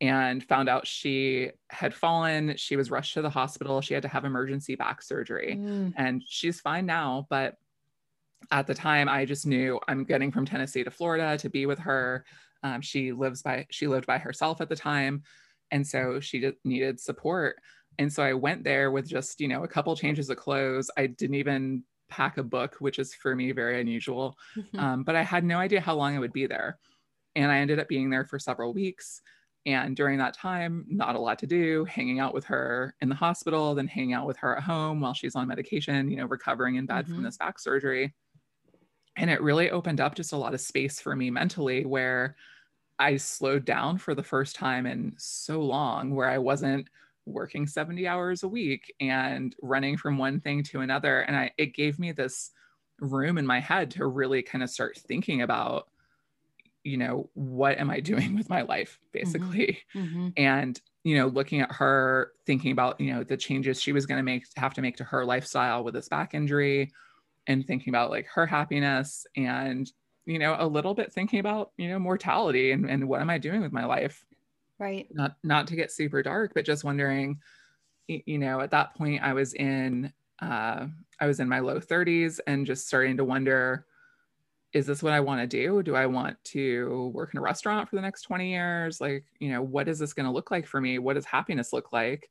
and 0.00 0.42
found 0.42 0.68
out 0.68 0.86
she 0.86 1.50
had 1.68 1.94
fallen. 1.94 2.56
She 2.56 2.76
was 2.76 2.90
rushed 2.90 3.14
to 3.14 3.22
the 3.22 3.30
hospital. 3.30 3.80
She 3.80 3.94
had 3.94 4.02
to 4.02 4.08
have 4.08 4.24
emergency 4.24 4.74
back 4.74 5.02
surgery. 5.02 5.58
Mm. 5.60 5.92
And 5.96 6.22
she's 6.26 6.60
fine 6.60 6.86
now. 6.86 7.26
But 7.28 7.56
at 8.50 8.66
the 8.66 8.74
time, 8.74 9.08
I 9.08 9.26
just 9.26 9.46
knew 9.46 9.78
I'm 9.86 10.04
getting 10.04 10.32
from 10.32 10.46
Tennessee 10.46 10.82
to 10.82 10.90
Florida 10.90 11.36
to 11.38 11.50
be 11.50 11.66
with 11.66 11.78
her. 11.80 12.24
Um, 12.62 12.80
she 12.80 13.12
lives 13.12 13.42
by 13.42 13.66
she 13.70 13.86
lived 13.86 14.06
by 14.06 14.18
herself 14.18 14.60
at 14.60 14.68
the 14.68 14.76
time, 14.76 15.22
and 15.70 15.86
so 15.86 16.20
she 16.20 16.52
needed 16.64 17.00
support. 17.00 17.56
And 17.98 18.12
so 18.12 18.22
I 18.22 18.34
went 18.34 18.64
there 18.64 18.90
with 18.90 19.08
just 19.08 19.40
you 19.40 19.48
know 19.48 19.64
a 19.64 19.68
couple 19.68 19.94
changes 19.96 20.30
of 20.30 20.36
clothes. 20.36 20.90
I 20.96 21.06
didn't 21.06 21.36
even 21.36 21.84
pack 22.08 22.38
a 22.38 22.42
book, 22.42 22.76
which 22.80 22.98
is 22.98 23.14
for 23.14 23.34
me 23.34 23.52
very 23.52 23.80
unusual. 23.80 24.36
Um, 24.78 25.04
but 25.04 25.16
I 25.16 25.22
had 25.22 25.44
no 25.44 25.58
idea 25.58 25.80
how 25.80 25.94
long 25.94 26.16
I 26.16 26.18
would 26.18 26.32
be 26.32 26.46
there, 26.46 26.78
and 27.34 27.50
I 27.50 27.58
ended 27.58 27.78
up 27.78 27.88
being 27.88 28.10
there 28.10 28.24
for 28.24 28.38
several 28.38 28.72
weeks. 28.72 29.22
And 29.66 29.94
during 29.94 30.18
that 30.18 30.34
time, 30.34 30.86
not 30.88 31.16
a 31.16 31.18
lot 31.18 31.38
to 31.40 31.46
do, 31.46 31.84
hanging 31.84 32.18
out 32.18 32.32
with 32.32 32.46
her 32.46 32.94
in 33.02 33.10
the 33.10 33.14
hospital, 33.14 33.74
then 33.74 33.86
hanging 33.86 34.14
out 34.14 34.26
with 34.26 34.38
her 34.38 34.56
at 34.56 34.62
home 34.62 35.00
while 35.00 35.12
she's 35.12 35.36
on 35.36 35.48
medication, 35.48 36.10
you 36.10 36.16
know, 36.16 36.24
recovering 36.24 36.76
in 36.76 36.86
bed 36.86 37.04
mm-hmm. 37.04 37.16
from 37.16 37.24
this 37.24 37.36
back 37.36 37.58
surgery 37.58 38.14
and 39.16 39.30
it 39.30 39.42
really 39.42 39.70
opened 39.70 40.00
up 40.00 40.14
just 40.14 40.32
a 40.32 40.36
lot 40.36 40.54
of 40.54 40.60
space 40.60 41.00
for 41.00 41.14
me 41.14 41.30
mentally 41.30 41.84
where 41.84 42.36
I 42.98 43.16
slowed 43.16 43.64
down 43.64 43.98
for 43.98 44.14
the 44.14 44.22
first 44.22 44.56
time 44.56 44.86
in 44.86 45.14
so 45.16 45.60
long, 45.62 46.14
where 46.14 46.28
I 46.28 46.38
wasn't 46.38 46.88
working 47.26 47.66
70 47.66 48.06
hours 48.06 48.42
a 48.42 48.48
week 48.48 48.94
and 49.00 49.54
running 49.62 49.96
from 49.96 50.18
one 50.18 50.40
thing 50.40 50.62
to 50.64 50.80
another. 50.80 51.20
And 51.20 51.36
I, 51.36 51.50
it 51.56 51.74
gave 51.74 51.98
me 51.98 52.12
this 52.12 52.50
room 53.00 53.38
in 53.38 53.46
my 53.46 53.60
head 53.60 53.90
to 53.92 54.06
really 54.06 54.42
kind 54.42 54.62
of 54.62 54.70
start 54.70 54.98
thinking 54.98 55.42
about, 55.42 55.88
you 56.84 56.98
know, 56.98 57.30
what 57.34 57.78
am 57.78 57.90
I 57.90 58.00
doing 58.00 58.36
with 58.36 58.50
my 58.50 58.62
life, 58.62 58.98
mm-hmm. 58.98 59.18
basically? 59.18 59.78
Mm-hmm. 59.94 60.28
And, 60.36 60.80
you 61.02 61.16
know, 61.16 61.28
looking 61.28 61.62
at 61.62 61.72
her, 61.72 62.32
thinking 62.44 62.72
about, 62.72 63.00
you 63.00 63.14
know, 63.14 63.24
the 63.24 63.36
changes 63.36 63.80
she 63.80 63.92
was 63.92 64.04
going 64.04 64.18
to 64.18 64.22
make, 64.22 64.44
have 64.56 64.74
to 64.74 64.82
make 64.82 64.96
to 64.98 65.04
her 65.04 65.24
lifestyle 65.24 65.84
with 65.84 65.94
this 65.94 66.08
back 66.08 66.34
injury 66.34 66.92
and 67.50 67.66
thinking 67.66 67.90
about 67.90 68.10
like 68.10 68.26
her 68.28 68.46
happiness 68.46 69.26
and 69.36 69.90
you 70.24 70.38
know 70.38 70.54
a 70.58 70.66
little 70.66 70.94
bit 70.94 71.12
thinking 71.12 71.40
about 71.40 71.72
you 71.76 71.88
know 71.88 71.98
mortality 71.98 72.70
and, 72.70 72.88
and 72.88 73.08
what 73.08 73.20
am 73.20 73.28
i 73.28 73.38
doing 73.38 73.60
with 73.60 73.72
my 73.72 73.84
life? 73.84 74.24
Right. 74.78 75.08
Not 75.10 75.36
not 75.42 75.66
to 75.66 75.76
get 75.76 75.92
super 75.92 76.22
dark 76.22 76.52
but 76.54 76.64
just 76.64 76.84
wondering 76.84 77.40
you 78.06 78.38
know 78.38 78.60
at 78.60 78.70
that 78.70 78.94
point 78.94 79.22
i 79.22 79.32
was 79.32 79.54
in 79.54 80.12
uh, 80.40 80.86
i 81.20 81.26
was 81.26 81.40
in 81.40 81.48
my 81.48 81.58
low 81.58 81.80
30s 81.80 82.40
and 82.46 82.66
just 82.66 82.86
starting 82.86 83.16
to 83.16 83.24
wonder 83.24 83.84
is 84.72 84.86
this 84.86 85.02
what 85.02 85.12
i 85.12 85.18
want 85.18 85.40
to 85.40 85.46
do? 85.48 85.82
Do 85.82 85.96
i 85.96 86.06
want 86.06 86.36
to 86.44 87.10
work 87.12 87.34
in 87.34 87.38
a 87.38 87.42
restaurant 87.42 87.88
for 87.88 87.96
the 87.96 88.02
next 88.02 88.22
20 88.22 88.50
years? 88.50 89.00
Like 89.00 89.24
you 89.40 89.50
know 89.50 89.62
what 89.62 89.88
is 89.88 89.98
this 89.98 90.12
going 90.12 90.26
to 90.26 90.32
look 90.32 90.52
like 90.52 90.66
for 90.66 90.80
me? 90.80 91.00
What 91.00 91.14
does 91.14 91.24
happiness 91.24 91.72
look 91.72 91.92
like? 91.92 92.30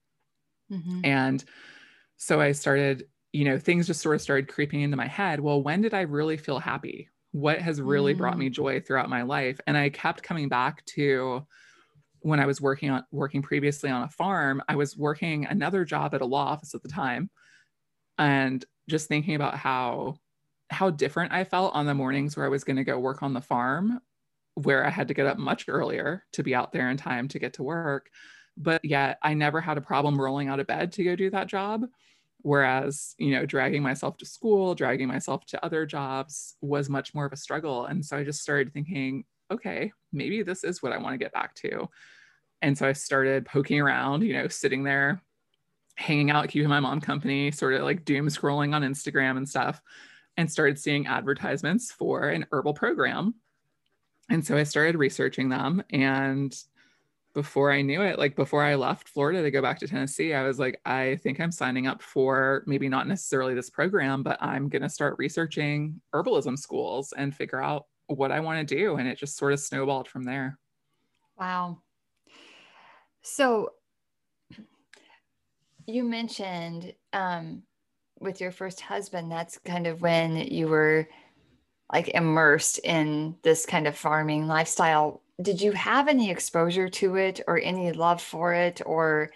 Mm-hmm. 0.71 1.01
and 1.03 1.43
so 2.17 2.39
i 2.39 2.51
started 2.51 3.07
you 3.31 3.45
know, 3.45 3.57
things 3.57 3.87
just 3.87 4.01
sort 4.01 4.15
of 4.15 4.21
started 4.21 4.47
creeping 4.47 4.81
into 4.81 4.97
my 4.97 5.07
head. 5.07 5.39
Well, 5.39 5.61
when 5.61 5.81
did 5.81 5.93
I 5.93 6.01
really 6.01 6.37
feel 6.37 6.59
happy? 6.59 7.09
What 7.31 7.59
has 7.59 7.81
really 7.81 8.15
mm. 8.15 8.17
brought 8.17 8.37
me 8.37 8.49
mm. 8.49 8.53
joy 8.53 8.79
throughout 8.81 9.09
my 9.09 9.21
life? 9.21 9.59
And 9.67 9.77
I 9.77 9.89
kept 9.89 10.23
coming 10.23 10.49
back 10.49 10.83
to 10.87 11.45
when 12.21 12.39
I 12.39 12.45
was 12.45 12.59
working 12.59 12.89
on 12.89 13.05
working 13.11 13.41
previously 13.41 13.89
on 13.89 14.03
a 14.03 14.09
farm, 14.09 14.61
I 14.67 14.75
was 14.75 14.97
working 14.97 15.45
another 15.45 15.85
job 15.85 16.13
at 16.13 16.21
a 16.21 16.25
law 16.25 16.47
office 16.47 16.75
at 16.75 16.83
the 16.83 16.89
time 16.89 17.29
and 18.17 18.63
just 18.89 19.07
thinking 19.07 19.35
about 19.35 19.55
how 19.55 20.15
how 20.69 20.89
different 20.89 21.31
I 21.31 21.45
felt 21.45 21.73
on 21.73 21.85
the 21.85 21.95
mornings 21.95 22.35
where 22.35 22.45
I 22.45 22.49
was 22.49 22.63
going 22.63 22.75
to 22.75 22.83
go 22.83 22.99
work 22.99 23.23
on 23.23 23.33
the 23.33 23.41
farm 23.41 23.99
where 24.55 24.85
I 24.85 24.89
had 24.89 25.07
to 25.07 25.13
get 25.13 25.25
up 25.25 25.37
much 25.37 25.65
earlier 25.67 26.23
to 26.33 26.43
be 26.43 26.53
out 26.53 26.71
there 26.71 26.89
in 26.89 26.97
time 26.97 27.27
to 27.29 27.39
get 27.39 27.53
to 27.53 27.63
work. 27.63 28.09
But 28.57 28.83
yet 28.83 29.17
I 29.23 29.33
never 29.33 29.61
had 29.61 29.77
a 29.77 29.81
problem 29.81 30.19
rolling 30.19 30.49
out 30.49 30.59
of 30.59 30.67
bed 30.67 30.91
to 30.93 31.03
go 31.03 31.15
do 31.15 31.29
that 31.29 31.47
job. 31.47 31.85
Whereas, 32.41 33.15
you 33.17 33.31
know, 33.31 33.45
dragging 33.45 33.83
myself 33.83 34.17
to 34.17 34.25
school, 34.25 34.73
dragging 34.73 35.07
myself 35.07 35.45
to 35.47 35.65
other 35.65 35.85
jobs 35.85 36.55
was 36.61 36.89
much 36.89 37.13
more 37.13 37.25
of 37.25 37.33
a 37.33 37.37
struggle. 37.37 37.85
And 37.85 38.05
so 38.05 38.15
I 38.15 38.23
just 38.23 38.41
started 38.41 38.73
thinking, 38.73 39.25
okay, 39.51 39.91
maybe 40.13 40.41
this 40.43 40.63
is 40.63 40.81
what 40.81 40.93
I 40.93 40.97
want 40.97 41.13
to 41.13 41.17
get 41.17 41.33
back 41.33 41.53
to. 41.55 41.89
And 42.61 42.77
so 42.77 42.87
I 42.87 42.93
started 42.93 43.45
poking 43.45 43.81
around, 43.81 44.21
you 44.23 44.33
know, 44.33 44.47
sitting 44.47 44.83
there, 44.83 45.21
hanging 45.95 46.31
out, 46.31 46.47
keeping 46.47 46.69
my 46.69 46.79
mom 46.79 47.01
company, 47.01 47.51
sort 47.51 47.73
of 47.73 47.81
like 47.81 48.05
doom 48.05 48.27
scrolling 48.27 48.73
on 48.73 48.83
Instagram 48.83 49.35
and 49.37 49.47
stuff. 49.47 49.81
and 50.39 50.49
started 50.49 50.79
seeing 50.79 51.05
advertisements 51.05 51.91
for 51.91 52.29
an 52.29 52.45
herbal 52.53 52.73
program. 52.73 53.35
And 54.29 54.45
so 54.45 54.55
I 54.55 54.63
started 54.63 54.95
researching 54.95 55.49
them. 55.49 55.83
And 55.89 56.57
before 57.33 57.71
I 57.71 57.81
knew 57.81 58.01
it, 58.01 58.17
like 58.17 58.35
before 58.35 58.63
I 58.63 58.75
left 58.75 59.09
Florida 59.09 59.41
to 59.41 59.51
go 59.51 59.61
back 59.61 59.79
to 59.79 59.87
Tennessee, 59.87 60.33
I 60.33 60.43
was 60.43 60.59
like, 60.59 60.79
I 60.85 61.19
think 61.23 61.39
I'm 61.39 61.51
signing 61.51 61.87
up 61.87 62.01
for 62.01 62.63
maybe 62.65 62.89
not 62.89 63.07
necessarily 63.07 63.53
this 63.53 63.69
program, 63.69 64.23
but 64.23 64.41
I'm 64.41 64.69
going 64.69 64.81
to 64.81 64.89
start 64.89 65.15
researching 65.19 66.01
herbalism 66.13 66.57
schools 66.57 67.13
and 67.15 67.35
figure 67.35 67.61
out 67.61 67.85
what 68.07 68.31
I 68.31 68.39
want 68.39 68.67
to 68.67 68.75
do. 68.75 68.95
And 68.95 69.07
it 69.07 69.17
just 69.17 69.37
sort 69.37 69.53
of 69.53 69.59
snowballed 69.59 70.07
from 70.07 70.23
there. 70.23 70.57
Wow. 71.37 71.81
So 73.21 73.73
you 75.85 76.03
mentioned 76.03 76.93
um, 77.13 77.63
with 78.19 78.41
your 78.41 78.51
first 78.51 78.81
husband, 78.81 79.31
that's 79.31 79.57
kind 79.59 79.87
of 79.87 80.01
when 80.01 80.35
you 80.35 80.67
were 80.67 81.07
like 81.91 82.09
immersed 82.09 82.79
in 82.79 83.35
this 83.43 83.65
kind 83.65 83.87
of 83.87 83.95
farming 83.95 84.47
lifestyle. 84.47 85.21
Did 85.41 85.61
you 85.61 85.71
have 85.71 86.07
any 86.07 86.29
exposure 86.29 86.89
to 86.89 87.15
it 87.15 87.41
or 87.47 87.59
any 87.59 87.91
love 87.91 88.21
for 88.21 88.53
it 88.53 88.81
or 88.85 89.31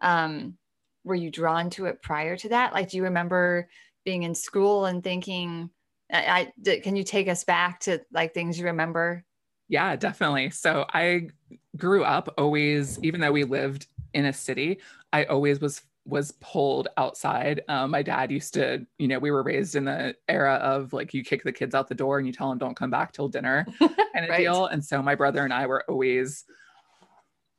um, 0.00 0.56
were 1.04 1.14
you 1.14 1.30
drawn 1.30 1.70
to 1.70 1.86
it 1.86 2.02
prior 2.02 2.36
to 2.36 2.48
that? 2.50 2.72
Like, 2.72 2.90
do 2.90 2.96
you 2.96 3.04
remember 3.04 3.68
being 4.04 4.22
in 4.22 4.34
school 4.34 4.86
and 4.86 5.02
thinking, 5.02 5.70
I, 6.12 6.52
I 6.66 6.80
can 6.80 6.96
you 6.96 7.04
take 7.04 7.28
us 7.28 7.44
back 7.44 7.80
to 7.80 8.00
like 8.12 8.34
things 8.34 8.58
you 8.58 8.66
remember? 8.66 9.24
Yeah, 9.68 9.96
definitely. 9.96 10.50
So 10.50 10.86
I 10.92 11.28
grew 11.76 12.04
up 12.04 12.34
always, 12.36 12.98
even 13.02 13.20
though 13.20 13.32
we 13.32 13.44
lived 13.44 13.86
in 14.12 14.26
a 14.26 14.32
city, 14.32 14.80
I 15.12 15.24
always 15.24 15.60
was 15.60 15.82
was 16.06 16.32
pulled 16.32 16.88
outside. 16.96 17.62
Um, 17.68 17.90
my 17.90 18.02
dad 18.02 18.30
used 18.30 18.54
to, 18.54 18.86
you 18.98 19.08
know, 19.08 19.18
we 19.18 19.30
were 19.30 19.42
raised 19.42 19.74
in 19.74 19.86
the 19.86 20.14
era 20.28 20.54
of 20.56 20.92
like 20.92 21.14
you 21.14 21.24
kick 21.24 21.44
the 21.44 21.52
kids 21.52 21.74
out 21.74 21.88
the 21.88 21.94
door 21.94 22.18
and 22.18 22.26
you 22.26 22.32
tell 22.32 22.48
them 22.48 22.58
don't 22.58 22.76
come 22.76 22.90
back 22.90 23.12
till 23.12 23.28
dinner 23.28 23.66
kind 23.78 23.90
of 24.16 24.28
right. 24.28 24.38
deal. 24.38 24.66
And 24.66 24.84
so 24.84 25.00
my 25.02 25.14
brother 25.14 25.44
and 25.44 25.52
I 25.52 25.66
were 25.66 25.84
always 25.88 26.44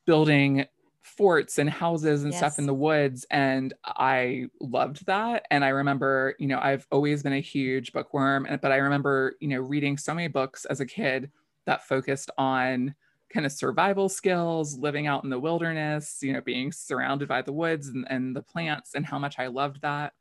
building 0.06 0.66
forts 1.02 1.60
and 1.60 1.70
houses 1.70 2.24
and 2.24 2.34
yes. 2.34 2.40
stuff 2.40 2.60
in 2.60 2.66
the 2.66 2.74
woods 2.74 3.28
and 3.30 3.76
I 3.86 4.48
loved 4.60 5.06
that 5.06 5.46
and 5.52 5.64
I 5.64 5.68
remember 5.68 6.36
you 6.40 6.48
know 6.48 6.60
I've 6.60 6.88
always 6.92 7.22
been 7.22 7.34
a 7.34 7.40
huge 7.40 7.94
bookworm 7.94 8.48
but 8.60 8.72
I 8.72 8.78
remember 8.78 9.36
you 9.40 9.50
know 9.50 9.60
reading 9.60 10.00
so 10.00 10.16
many 10.16 10.28
books 10.30 10.66
as 10.66 10.80
a 10.80 10.86
kid 10.86 11.30
that 11.68 11.88
focused 11.88 12.32
on 12.40 12.96
kind 13.34 13.46
of 13.46 13.52
survival 13.52 14.10
skills, 14.10 14.78
living 14.78 15.08
out 15.08 15.24
in 15.24 15.30
the 15.30 15.40
wilderness, 15.40 16.20
you 16.22 16.34
know, 16.34 16.42
being 16.42 16.72
surrounded 16.72 17.28
by 17.28 17.42
the 17.42 17.54
woods 17.54 17.88
and, 17.90 18.06
and 18.10 18.36
the 18.36 18.42
plants, 18.42 18.96
and 18.96 19.06
how 19.06 19.20
much 19.20 19.40
I 19.40 19.48
loved 19.48 19.82
that. 19.82 20.14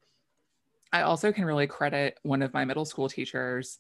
I 0.92 1.02
also 1.02 1.32
can 1.32 1.44
really 1.44 1.66
credit 1.66 2.18
one 2.22 2.42
of 2.42 2.54
my 2.54 2.64
middle 2.64 2.84
school 2.84 3.08
teachers. 3.08 3.78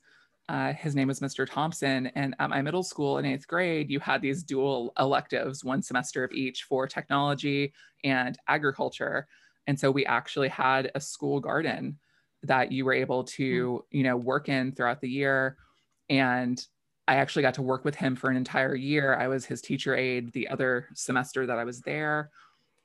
Uh, 0.48 0.72
his 0.72 0.94
name 0.94 1.08
was 1.08 1.20
Mr. 1.20 1.48
Thompson. 1.48 2.08
And 2.08 2.34
at 2.38 2.50
my 2.50 2.60
middle 2.60 2.82
school 2.82 3.18
in 3.18 3.24
eighth 3.24 3.46
grade, 3.46 3.90
you 3.90 4.00
had 4.00 4.20
these 4.20 4.42
dual 4.42 4.92
electives, 4.98 5.64
one 5.64 5.80
semester 5.80 6.24
of 6.24 6.32
each 6.32 6.64
for 6.64 6.86
technology 6.86 7.72
and 8.02 8.36
agriculture. 8.48 9.26
And 9.66 9.78
so 9.78 9.90
we 9.90 10.04
actually 10.04 10.48
had 10.48 10.90
a 10.94 11.00
school 11.00 11.40
garden 11.40 11.98
that 12.42 12.72
you 12.72 12.84
were 12.84 12.92
able 12.92 13.24
to, 13.24 13.84
hmm. 13.90 13.96
you 13.96 14.02
know, 14.02 14.16
work 14.16 14.48
in 14.48 14.72
throughout 14.72 15.00
the 15.00 15.08
year. 15.08 15.56
And 16.10 16.64
I 17.06 17.16
actually 17.16 17.42
got 17.42 17.54
to 17.54 17.62
work 17.62 17.84
with 17.84 17.94
him 17.94 18.16
for 18.16 18.30
an 18.30 18.36
entire 18.36 18.74
year. 18.74 19.14
I 19.14 19.28
was 19.28 19.44
his 19.44 19.60
teacher 19.60 19.94
aide 19.94 20.32
the 20.32 20.48
other 20.48 20.88
semester 20.94 21.46
that 21.46 21.58
I 21.58 21.64
was 21.64 21.80
there. 21.80 22.30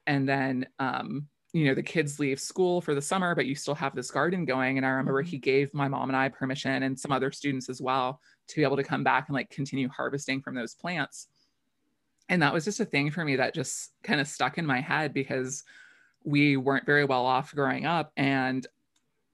And 0.08 0.28
then, 0.28 0.68
um, 0.80 1.28
you 1.54 1.66
know, 1.66 1.74
the 1.74 1.84
kids 1.84 2.20
leave 2.20 2.40
school 2.40 2.82
for 2.82 2.94
the 2.94 3.02
summer, 3.02 3.34
but 3.34 3.46
you 3.46 3.56
still 3.56 3.76
have 3.76 3.96
this 3.96 4.12
garden 4.12 4.46
going. 4.46 4.78
And 4.78 4.86
I 4.86 4.90
remember 4.90 5.22
he 5.22 5.38
mm-hmm. 5.38 5.42
gave 5.42 5.74
my 5.74 5.88
mom 5.88 6.10
and 6.10 6.18
I 6.18 6.30
permission 6.30 6.84
and 6.84 7.00
some 7.00 7.12
other 7.12 7.32
students 7.32 7.70
as 7.70 7.82
well 7.82 8.20
to 8.48 8.56
be 8.56 8.64
able 8.64 8.78
to 8.78 8.84
come 8.84 9.04
back 9.04 9.30
and 9.30 9.36
like 9.36 9.50
continue 9.50 9.88
harvesting 9.88 10.42
from 10.42 10.56
those 10.56 10.76
plants. 10.76 11.28
And 12.28 12.42
that 12.44 12.54
was 12.54 12.66
just 12.66 12.80
a 12.80 12.86
thing 12.86 13.10
for 13.10 13.24
me 13.24 13.38
that 13.38 13.56
just 13.56 13.92
kind 14.04 14.22
of 14.22 14.28
stuck 14.28 14.58
in 14.58 14.66
my 14.66 14.82
head 14.82 15.14
because 15.14 15.64
we 16.24 16.58
weren't 16.58 16.86
very 16.86 17.06
well 17.06 17.26
off 17.26 17.56
growing 17.56 17.86
up. 17.86 18.12
And 18.18 18.68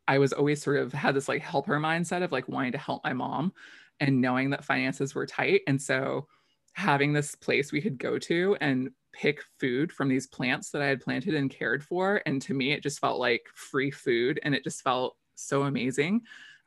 I 0.08 0.20
was 0.20 0.32
always 0.32 0.62
sort 0.62 0.78
of 0.78 0.94
had 0.94 1.16
this 1.16 1.28
like 1.28 1.42
helper 1.42 1.80
mindset 1.80 2.24
of 2.24 2.32
like 2.32 2.48
wanting 2.48 2.74
to 2.74 2.78
help 2.78 3.04
my 3.04 3.14
mom 3.14 3.54
and 4.00 4.22
knowing 4.22 4.50
that 4.52 4.66
finances 4.66 5.16
were 5.16 5.26
tight. 5.26 5.62
And 5.68 5.82
so 5.82 6.28
having 6.74 7.14
this 7.14 7.36
place 7.36 7.72
we 7.72 7.82
could 7.82 7.98
go 7.98 8.20
to 8.20 8.58
and 8.60 8.90
pick 9.14 9.42
food 9.60 9.92
from 9.92 10.10
these 10.10 10.28
plants 10.28 10.72
that 10.72 10.82
I 10.82 10.88
had 10.88 11.00
planted 11.00 11.36
and 11.36 11.50
cared 11.50 11.84
for. 11.84 12.22
And 12.26 12.42
to 12.44 12.54
me, 12.54 12.74
it 12.74 12.84
just 12.84 13.00
felt 13.00 13.20
like 13.20 13.48
free 13.54 13.92
food 13.92 14.40
and 14.44 14.54
it 14.54 14.64
just 14.64 14.82
felt 14.82 15.16
so 15.36 15.64
amazing. 15.64 16.22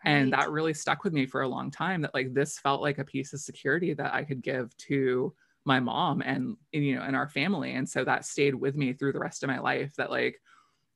Right. 0.04 0.12
And 0.12 0.32
that 0.32 0.50
really 0.50 0.74
stuck 0.74 1.04
with 1.04 1.12
me 1.12 1.26
for 1.26 1.42
a 1.42 1.48
long 1.48 1.70
time 1.70 2.02
that 2.02 2.14
like 2.14 2.32
this 2.32 2.58
felt 2.58 2.80
like 2.80 2.98
a 2.98 3.04
piece 3.04 3.32
of 3.32 3.40
security 3.40 3.92
that 3.94 4.14
I 4.14 4.24
could 4.24 4.42
give 4.42 4.74
to 4.78 5.34
my 5.68 5.78
mom 5.78 6.22
and 6.22 6.56
you 6.72 6.96
know 6.96 7.02
and 7.02 7.14
our 7.14 7.28
family 7.28 7.74
and 7.74 7.86
so 7.86 8.02
that 8.02 8.24
stayed 8.24 8.54
with 8.54 8.74
me 8.74 8.94
through 8.94 9.12
the 9.12 9.18
rest 9.18 9.42
of 9.42 9.48
my 9.48 9.58
life 9.58 9.94
that 9.96 10.10
like 10.10 10.40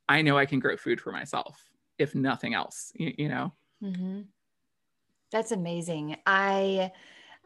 i 0.08 0.22
know 0.22 0.38
i 0.38 0.46
can 0.46 0.58
grow 0.58 0.78
food 0.78 0.98
for 0.98 1.12
myself 1.12 1.62
if 1.98 2.14
nothing 2.14 2.54
else 2.54 2.90
you, 2.94 3.12
you 3.18 3.28
know 3.28 3.52
mm-hmm. 3.82 4.22
That's 5.32 5.52
amazing. 5.52 6.16
I 6.26 6.92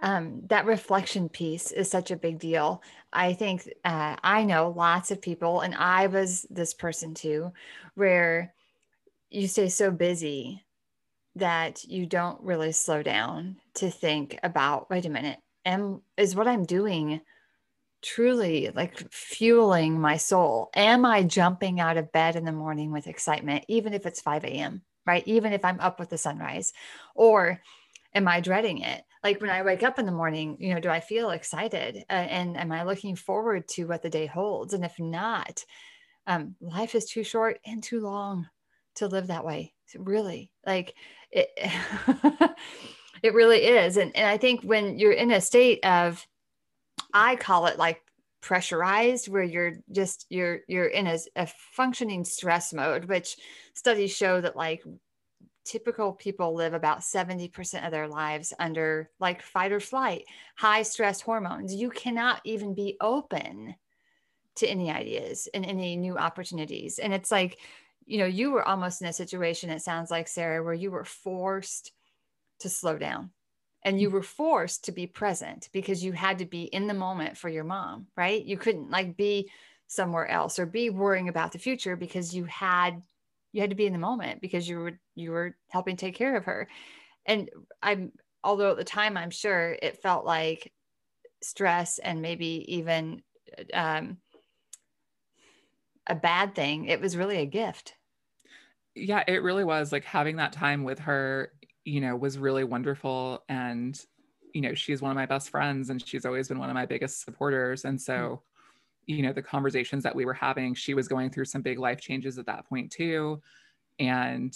um, 0.02 0.42
that 0.48 0.66
reflection 0.66 1.28
piece 1.30 1.72
is 1.72 1.90
such 1.90 2.10
a 2.10 2.16
big 2.16 2.38
deal. 2.38 2.82
I 3.12 3.32
think 3.32 3.66
uh, 3.84 4.16
I 4.22 4.44
know 4.44 4.74
lots 4.76 5.10
of 5.10 5.22
people, 5.22 5.60
and 5.60 5.74
I 5.74 6.08
was 6.08 6.46
this 6.50 6.74
person 6.74 7.14
too, 7.14 7.52
where 7.94 8.52
you 9.30 9.48
stay 9.48 9.68
so 9.68 9.90
busy 9.90 10.64
that 11.36 11.84
you 11.84 12.06
don't 12.06 12.40
really 12.42 12.72
slow 12.72 13.02
down 13.02 13.56
to 13.74 13.90
think 13.90 14.38
about 14.42 14.90
wait 14.90 15.06
a 15.06 15.10
minute, 15.10 15.38
am 15.64 16.02
is 16.16 16.34
what 16.36 16.48
I'm 16.48 16.64
doing 16.64 17.20
truly 18.02 18.70
like 18.74 19.10
fueling 19.12 20.00
my 20.00 20.16
soul? 20.16 20.70
Am 20.74 21.04
I 21.04 21.22
jumping 21.22 21.80
out 21.80 21.96
of 21.96 22.12
bed 22.12 22.36
in 22.36 22.44
the 22.44 22.52
morning 22.52 22.92
with 22.92 23.06
excitement, 23.06 23.64
even 23.68 23.94
if 23.94 24.06
it's 24.06 24.20
5 24.20 24.44
a.m.? 24.44 24.82
Right? 25.06 25.22
Even 25.26 25.52
if 25.52 25.64
I'm 25.64 25.80
up 25.80 25.98
with 25.98 26.10
the 26.10 26.18
sunrise, 26.18 26.72
or 27.14 27.60
am 28.14 28.28
I 28.28 28.40
dreading 28.40 28.78
it? 28.78 29.02
Like 29.22 29.40
when 29.40 29.50
I 29.50 29.62
wake 29.62 29.82
up 29.82 29.98
in 29.98 30.06
the 30.06 30.12
morning, 30.12 30.56
you 30.60 30.74
know, 30.74 30.80
do 30.80 30.88
I 30.88 31.00
feel 31.00 31.30
excited? 31.30 32.04
Uh, 32.08 32.12
and 32.12 32.56
am 32.56 32.72
I 32.72 32.84
looking 32.84 33.16
forward 33.16 33.68
to 33.68 33.84
what 33.84 34.02
the 34.02 34.10
day 34.10 34.26
holds? 34.26 34.74
And 34.74 34.84
if 34.84 34.98
not, 34.98 35.64
um, 36.26 36.56
life 36.60 36.94
is 36.94 37.06
too 37.06 37.24
short 37.24 37.60
and 37.64 37.82
too 37.82 38.00
long 38.00 38.48
to 38.96 39.06
live 39.06 39.28
that 39.28 39.44
way. 39.44 39.74
Really, 39.96 40.50
like 40.66 40.94
it, 41.30 41.50
it 43.22 43.34
really 43.34 43.58
is. 43.58 43.96
And, 43.96 44.14
and 44.16 44.26
I 44.26 44.36
think 44.36 44.62
when 44.62 44.98
you're 44.98 45.12
in 45.12 45.30
a 45.30 45.40
state 45.40 45.84
of, 45.84 46.26
I 47.12 47.36
call 47.36 47.66
it 47.66 47.78
like 47.78 48.02
pressurized 48.46 49.26
where 49.26 49.42
you're 49.42 49.72
just 49.90 50.24
you're 50.30 50.60
you're 50.68 50.86
in 50.86 51.08
a, 51.08 51.18
a, 51.34 51.48
functioning 51.72 52.24
stress 52.24 52.72
mode 52.72 53.06
which 53.06 53.36
studies 53.74 54.16
show 54.16 54.40
that 54.40 54.54
like 54.54 54.84
typical 55.64 56.12
people 56.12 56.54
live 56.54 56.72
about 56.72 57.00
70% 57.00 57.84
of 57.84 57.90
their 57.90 58.06
lives 58.06 58.52
under 58.60 59.10
like 59.18 59.42
fight 59.42 59.72
or 59.72 59.80
flight 59.80 60.26
high 60.54 60.82
stress 60.82 61.20
hormones. 61.20 61.74
You 61.74 61.90
cannot 61.90 62.40
even 62.44 62.72
be 62.72 62.96
open 63.00 63.74
to 64.54 64.68
any 64.68 64.92
ideas 64.92 65.48
and 65.52 65.66
any 65.66 65.96
new 65.96 66.16
opportunities. 66.16 67.00
And 67.00 67.12
it's 67.12 67.32
like 67.32 67.58
you 68.04 68.18
know 68.18 68.26
you 68.26 68.52
were 68.52 68.62
almost 68.62 69.02
in 69.02 69.08
a 69.08 69.12
situation 69.12 69.68
it 69.70 69.82
sounds 69.82 70.12
like 70.12 70.28
sarah 70.28 70.62
where 70.62 70.72
you 70.72 70.92
were 70.92 71.04
forced 71.04 71.90
to 72.60 72.68
slow 72.68 72.96
down 72.96 73.30
and 73.86 74.00
you 74.00 74.10
were 74.10 74.22
forced 74.22 74.84
to 74.84 74.92
be 74.92 75.06
present 75.06 75.70
because 75.72 76.04
you 76.04 76.12
had 76.12 76.40
to 76.40 76.44
be 76.44 76.64
in 76.64 76.88
the 76.88 76.94
moment 76.94 77.38
for 77.38 77.48
your 77.48 77.64
mom 77.64 78.08
right? 78.16 78.44
You 78.44 78.58
couldn't 78.58 78.90
like 78.90 79.16
be 79.16 79.50
somewhere 79.86 80.26
else 80.26 80.58
or 80.58 80.66
be 80.66 80.90
worrying 80.90 81.28
about 81.28 81.52
the 81.52 81.58
future 81.58 81.96
because 81.96 82.34
you 82.34 82.44
had 82.44 83.00
you 83.52 83.60
had 83.60 83.70
to 83.70 83.76
be 83.76 83.86
in 83.86 83.92
the 83.92 83.98
moment 83.98 84.42
because 84.42 84.68
you 84.68 84.78
were 84.78 84.98
you 85.14 85.30
were 85.30 85.56
helping 85.68 85.96
take 85.96 86.16
care 86.16 86.36
of 86.36 86.44
her. 86.44 86.68
And 87.24 87.48
i'm 87.82 88.12
although 88.44 88.72
at 88.72 88.76
the 88.76 88.84
time 88.84 89.16
i'm 89.16 89.30
sure 89.30 89.76
it 89.80 90.02
felt 90.02 90.24
like 90.24 90.72
stress 91.42 91.98
and 91.98 92.20
maybe 92.20 92.64
even 92.68 93.22
um, 93.72 94.18
a 96.06 96.14
bad 96.14 96.54
thing 96.54 96.86
it 96.86 97.00
was 97.00 97.16
really 97.16 97.38
a 97.38 97.46
gift. 97.46 97.94
Yeah 98.96 99.22
it 99.28 99.42
really 99.42 99.64
was 99.64 99.92
like 99.92 100.04
having 100.04 100.36
that 100.36 100.52
time 100.52 100.82
with 100.82 100.98
her 101.00 101.52
you 101.86 102.00
know, 102.00 102.16
was 102.16 102.36
really 102.36 102.64
wonderful. 102.64 103.44
And, 103.48 103.98
you 104.52 104.60
know, 104.60 104.74
she's 104.74 105.00
one 105.00 105.12
of 105.12 105.14
my 105.14 105.24
best 105.24 105.50
friends 105.50 105.88
and 105.88 106.04
she's 106.04 106.26
always 106.26 106.48
been 106.48 106.58
one 106.58 106.68
of 106.68 106.74
my 106.74 106.84
biggest 106.84 107.24
supporters. 107.24 107.84
And 107.84 107.98
so, 107.98 108.12
mm-hmm. 108.12 109.14
you 109.14 109.22
know, 109.22 109.32
the 109.32 109.40
conversations 109.40 110.02
that 110.02 110.14
we 110.14 110.24
were 110.24 110.34
having, 110.34 110.74
she 110.74 110.94
was 110.94 111.06
going 111.06 111.30
through 111.30 111.44
some 111.44 111.62
big 111.62 111.78
life 111.78 112.00
changes 112.00 112.38
at 112.38 112.46
that 112.46 112.68
point 112.68 112.90
too. 112.90 113.40
And, 114.00 114.54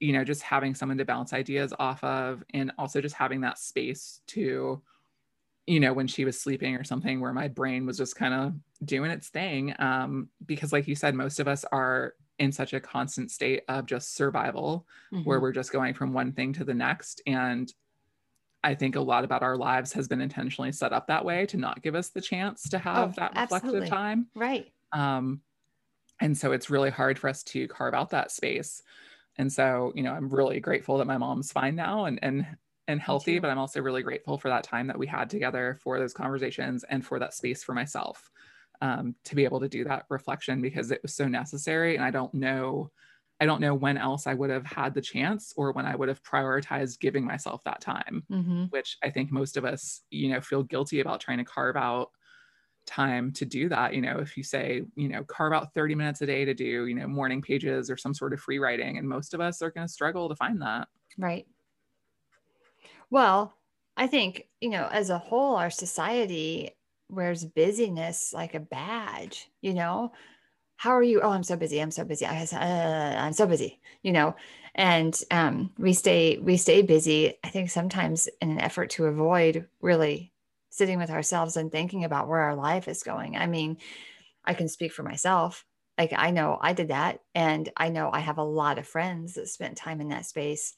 you 0.00 0.14
know, 0.14 0.24
just 0.24 0.40
having 0.40 0.74
someone 0.74 0.96
to 0.96 1.04
bounce 1.04 1.34
ideas 1.34 1.74
off 1.78 2.02
of 2.02 2.42
and 2.54 2.72
also 2.78 3.02
just 3.02 3.14
having 3.14 3.42
that 3.42 3.58
space 3.58 4.22
to, 4.28 4.80
you 5.66 5.80
know, 5.80 5.92
when 5.92 6.06
she 6.06 6.24
was 6.24 6.40
sleeping 6.40 6.74
or 6.74 6.84
something 6.84 7.20
where 7.20 7.34
my 7.34 7.48
brain 7.48 7.84
was 7.84 7.98
just 7.98 8.16
kind 8.16 8.32
of 8.32 8.54
doing 8.86 9.10
its 9.10 9.28
thing. 9.28 9.74
Um, 9.78 10.30
because 10.46 10.72
like 10.72 10.88
you 10.88 10.94
said, 10.94 11.14
most 11.14 11.38
of 11.38 11.48
us 11.48 11.66
are 11.70 12.14
in 12.38 12.52
such 12.52 12.72
a 12.72 12.80
constant 12.80 13.30
state 13.30 13.62
of 13.68 13.86
just 13.86 14.14
survival 14.14 14.86
mm-hmm. 15.12 15.24
where 15.24 15.40
we're 15.40 15.52
just 15.52 15.72
going 15.72 15.94
from 15.94 16.12
one 16.12 16.32
thing 16.32 16.52
to 16.52 16.64
the 16.64 16.74
next 16.74 17.22
and 17.26 17.72
I 18.66 18.74
think 18.74 18.96
a 18.96 19.00
lot 19.00 19.22
about 19.22 19.44
our 19.44 19.56
lives 19.56 19.92
has 19.92 20.08
been 20.08 20.20
intentionally 20.20 20.72
set 20.72 20.92
up 20.92 21.06
that 21.06 21.24
way 21.24 21.46
to 21.46 21.56
not 21.56 21.82
give 21.82 21.94
us 21.94 22.08
the 22.08 22.20
chance 22.20 22.68
to 22.70 22.78
have 22.78 23.10
oh, 23.10 23.12
that 23.16 23.30
reflective 23.30 23.52
absolutely. 23.52 23.88
time. 23.88 24.26
Right. 24.34 24.72
Um, 24.92 25.40
and 26.20 26.36
so 26.36 26.50
it's 26.50 26.68
really 26.68 26.90
hard 26.90 27.16
for 27.16 27.28
us 27.28 27.44
to 27.44 27.68
carve 27.68 27.94
out 27.94 28.10
that 28.10 28.32
space. 28.32 28.82
And 29.38 29.52
so, 29.52 29.92
you 29.94 30.02
know, 30.02 30.12
I'm 30.12 30.28
really 30.28 30.58
grateful 30.58 30.98
that 30.98 31.06
my 31.06 31.16
mom's 31.16 31.52
fine 31.52 31.76
now 31.76 32.06
and 32.06 32.18
and 32.22 32.44
and 32.88 33.00
healthy, 33.00 33.38
but 33.38 33.50
I'm 33.50 33.58
also 33.58 33.80
really 33.80 34.02
grateful 34.02 34.36
for 34.36 34.48
that 34.48 34.64
time 34.64 34.88
that 34.88 34.98
we 34.98 35.06
had 35.06 35.30
together 35.30 35.78
for 35.82 36.00
those 36.00 36.12
conversations 36.12 36.84
and 36.84 37.06
for 37.06 37.20
that 37.20 37.34
space 37.34 37.62
for 37.62 37.72
myself 37.72 38.30
um, 38.80 39.14
to 39.24 39.34
be 39.34 39.44
able 39.44 39.60
to 39.60 39.68
do 39.68 39.84
that 39.84 40.04
reflection 40.08 40.60
because 40.60 40.90
it 40.90 41.02
was 41.02 41.14
so 41.14 41.26
necessary. 41.26 41.96
And 41.96 42.04
I 42.04 42.10
don't 42.10 42.32
know, 42.34 42.90
I 43.40 43.46
don't 43.46 43.60
know 43.60 43.74
when 43.74 43.98
else 43.98 44.26
I 44.26 44.34
would 44.34 44.50
have 44.50 44.66
had 44.66 44.94
the 44.94 45.00
chance 45.00 45.52
or 45.56 45.72
when 45.72 45.86
I 45.86 45.94
would 45.94 46.08
have 46.08 46.22
prioritized 46.22 47.00
giving 47.00 47.24
myself 47.24 47.62
that 47.64 47.80
time, 47.80 48.24
mm-hmm. 48.30 48.64
which 48.64 48.98
I 49.02 49.10
think 49.10 49.30
most 49.30 49.56
of 49.56 49.64
us, 49.64 50.02
you 50.10 50.30
know, 50.30 50.40
feel 50.40 50.62
guilty 50.62 51.00
about 51.00 51.20
trying 51.20 51.38
to 51.38 51.44
carve 51.44 51.76
out 51.76 52.10
time 52.86 53.32
to 53.32 53.44
do 53.44 53.68
that. 53.68 53.94
You 53.94 54.00
know, 54.00 54.18
if 54.18 54.36
you 54.36 54.42
say, 54.42 54.82
you 54.94 55.08
know, 55.08 55.24
carve 55.24 55.52
out 55.52 55.74
30 55.74 55.94
minutes 55.94 56.22
a 56.22 56.26
day 56.26 56.44
to 56.44 56.54
do, 56.54 56.86
you 56.86 56.94
know, 56.94 57.06
morning 57.06 57.42
pages 57.42 57.90
or 57.90 57.96
some 57.96 58.14
sort 58.14 58.32
of 58.32 58.40
free 58.40 58.58
writing, 58.58 58.98
and 58.98 59.08
most 59.08 59.34
of 59.34 59.40
us 59.40 59.60
are 59.60 59.70
going 59.70 59.86
to 59.86 59.92
struggle 59.92 60.28
to 60.28 60.36
find 60.36 60.62
that. 60.62 60.88
Right. 61.18 61.46
Well, 63.10 63.54
I 63.96 64.06
think, 64.06 64.48
you 64.60 64.70
know, 64.70 64.88
as 64.90 65.10
a 65.10 65.18
whole, 65.18 65.56
our 65.56 65.70
society 65.70 66.75
wears 67.08 67.44
busyness 67.44 68.32
like 68.32 68.54
a 68.54 68.60
badge, 68.60 69.48
you 69.60 69.74
know? 69.74 70.12
How 70.76 70.90
are 70.90 71.02
you? 71.02 71.22
Oh, 71.22 71.30
I'm 71.30 71.42
so 71.42 71.56
busy. 71.56 71.80
I'm 71.80 71.90
so 71.90 72.04
busy. 72.04 72.26
I, 72.26 72.42
uh, 72.42 73.22
I'm 73.22 73.32
so 73.32 73.46
busy, 73.46 73.80
you 74.02 74.12
know? 74.12 74.36
And 74.74 75.18
um, 75.30 75.72
we 75.78 75.94
stay, 75.94 76.38
we 76.38 76.58
stay 76.58 76.82
busy. 76.82 77.34
I 77.42 77.48
think 77.48 77.70
sometimes 77.70 78.28
in 78.42 78.50
an 78.50 78.60
effort 78.60 78.90
to 78.90 79.06
avoid 79.06 79.66
really 79.80 80.32
sitting 80.68 80.98
with 80.98 81.10
ourselves 81.10 81.56
and 81.56 81.72
thinking 81.72 82.04
about 82.04 82.28
where 82.28 82.40
our 82.40 82.54
life 82.54 82.88
is 82.88 83.02
going. 83.02 83.36
I 83.36 83.46
mean, 83.46 83.78
I 84.44 84.52
can 84.52 84.68
speak 84.68 84.92
for 84.92 85.02
myself. 85.02 85.64
Like 85.96 86.12
I 86.14 86.30
know 86.30 86.58
I 86.60 86.74
did 86.74 86.88
that. 86.88 87.20
And 87.34 87.70
I 87.76 87.88
know 87.88 88.10
I 88.12 88.20
have 88.20 88.38
a 88.38 88.44
lot 88.44 88.78
of 88.78 88.86
friends 88.86 89.34
that 89.34 89.48
spent 89.48 89.78
time 89.78 90.02
in 90.02 90.08
that 90.08 90.26
space 90.26 90.76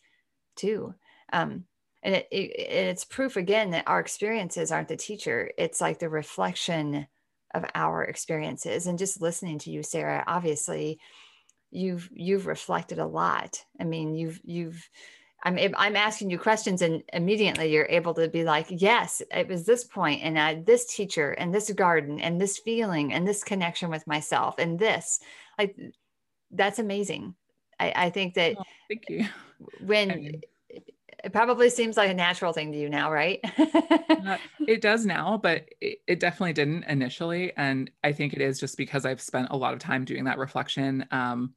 too. 0.55 0.95
Um, 1.33 1.64
and 2.03 2.15
it, 2.15 2.29
it, 2.31 2.61
it's 2.61 3.05
proof 3.05 3.37
again 3.37 3.71
that 3.71 3.85
our 3.87 4.01
experiences 4.01 4.71
aren't 4.71 4.89
the 4.89 4.97
teacher 4.97 5.51
it's 5.59 5.81
like 5.81 5.99
the 5.99 6.09
reflection 6.09 7.07
of 7.55 7.65
our 7.75 8.05
experiences 8.05 8.87
and 8.87 8.99
just 8.99 9.23
listening 9.23 9.59
to 9.59 9.71
you 9.71 9.83
sarah 9.83 10.25
obviously 10.27 10.99
you've 11.71 12.09
you've 12.13 12.47
reflected 12.47 12.99
a 12.99 13.07
lot 13.07 13.65
i 13.81 13.85
mean 13.85 14.15
you've 14.15 14.41
you've 14.45 14.89
I'm, 15.45 15.57
I'm 15.77 15.95
asking 15.95 16.31
you 16.31 16.39
questions 16.39 16.83
and 16.83 17.03
immediately 17.13 17.73
you're 17.73 17.87
able 17.89 18.13
to 18.15 18.29
be 18.29 18.43
like, 18.43 18.67
yes, 18.71 19.23
it 19.31 19.47
was 19.47 19.65
this 19.65 19.85
point 19.85 20.23
and 20.25 20.67
this 20.67 20.93
teacher 20.93 21.31
and 21.31 21.55
this 21.55 21.71
garden 21.71 22.19
and 22.19 22.41
this 22.41 22.59
feeling 22.59 23.13
and 23.13 23.27
this 23.27 23.45
connection 23.45 23.89
with 23.89 24.05
myself 24.09 24.57
and 24.59 24.81
this 24.81 25.21
like, 25.59 25.77
that's 26.51 26.79
amazing. 26.79 27.35
I, 27.79 27.93
I 27.95 28.11
think 28.11 28.35
that 28.35 28.57
oh, 28.59 28.63
thank 28.89 29.05
you. 29.09 29.27
when 29.81 30.11
I 30.11 30.15
mean, 30.17 30.41
it 31.29 31.33
probably 31.33 31.69
seems 31.69 31.99
like 31.99 32.11
a 32.11 32.14
natural 32.14 32.55
thing 32.55 32.73
to 32.73 32.79
you 32.79 32.88
now, 32.88 33.12
right? 33.12 33.38
uh, 33.59 34.38
it 34.67 34.81
does 34.81 35.05
now, 35.05 35.37
but 35.37 35.69
it, 35.79 35.99
it, 36.07 36.21
definitely 36.21 36.55
didn't 36.55 36.85
initially. 36.85 37.53
And 37.55 37.91
I 38.03 38.12
think 38.12 38.33
it 38.33 38.41
is 38.41 38.59
just 38.59 38.79
because 38.79 39.05
I've 39.05 39.21
spent 39.21 39.49
a 39.51 39.57
lot 39.57 39.75
of 39.75 39.79
time 39.79 40.07
doing 40.07 40.25
that 40.25 40.38
reflection. 40.38 41.05
Um, 41.11 41.53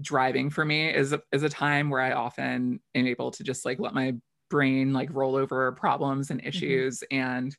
driving 0.00 0.48
for 0.48 0.64
me 0.64 0.88
is 0.88 1.12
a, 1.12 1.20
is 1.30 1.42
a 1.42 1.48
time 1.50 1.90
where 1.90 2.00
I 2.00 2.12
often 2.12 2.80
am 2.94 3.06
able 3.06 3.30
to 3.32 3.44
just 3.44 3.66
like 3.66 3.78
let 3.78 3.92
my 3.92 4.14
brain 4.48 4.94
like 4.94 5.12
roll 5.12 5.36
over 5.36 5.70
problems 5.72 6.30
and 6.30 6.40
mm-hmm. 6.40 6.48
issues 6.48 7.00
mm-hmm. 7.00 7.20
and 7.20 7.56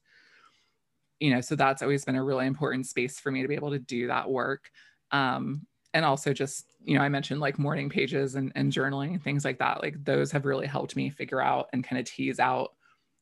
you 1.20 1.34
know 1.34 1.42
so 1.42 1.56
that's 1.56 1.82
always 1.82 2.06
been 2.06 2.16
a 2.16 2.24
really 2.24 2.46
important 2.46 2.86
space 2.86 3.20
for 3.20 3.32
me 3.32 3.42
to 3.42 3.48
be 3.48 3.56
able 3.56 3.72
to 3.72 3.80
do 3.80 4.08
that 4.08 4.30
work 4.30 4.70
um, 5.12 5.66
and 5.98 6.06
also 6.06 6.32
just 6.32 6.68
you 6.84 6.96
know 6.96 7.04
i 7.04 7.10
mentioned 7.10 7.42
like 7.42 7.58
morning 7.58 7.90
pages 7.90 8.36
and, 8.36 8.52
and 8.54 8.72
journaling 8.72 9.14
and 9.14 9.24
things 9.24 9.44
like 9.44 9.58
that 9.58 9.82
like 9.82 9.96
those 10.06 10.32
have 10.32 10.46
really 10.46 10.68
helped 10.68 10.96
me 10.96 11.10
figure 11.10 11.42
out 11.42 11.68
and 11.74 11.84
kind 11.84 12.00
of 12.00 12.06
tease 12.06 12.40
out 12.40 12.74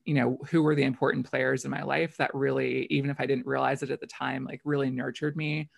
you 0.03 0.13
know 0.13 0.37
who 0.49 0.61
were 0.61 0.75
the 0.75 0.83
important 0.83 1.25
players 1.25 1.63
in 1.63 1.71
my 1.71 1.81
life 1.83 2.17
that 2.17 2.35
really 2.35 2.85
even 2.89 3.09
if 3.09 3.19
i 3.21 3.25
didn't 3.25 3.47
realize 3.47 3.81
it 3.81 3.91
at 3.91 4.01
the 4.01 4.07
time 4.07 4.43
like 4.43 4.59
really 4.65 4.89
nurtured 4.89 5.37
me 5.37 5.69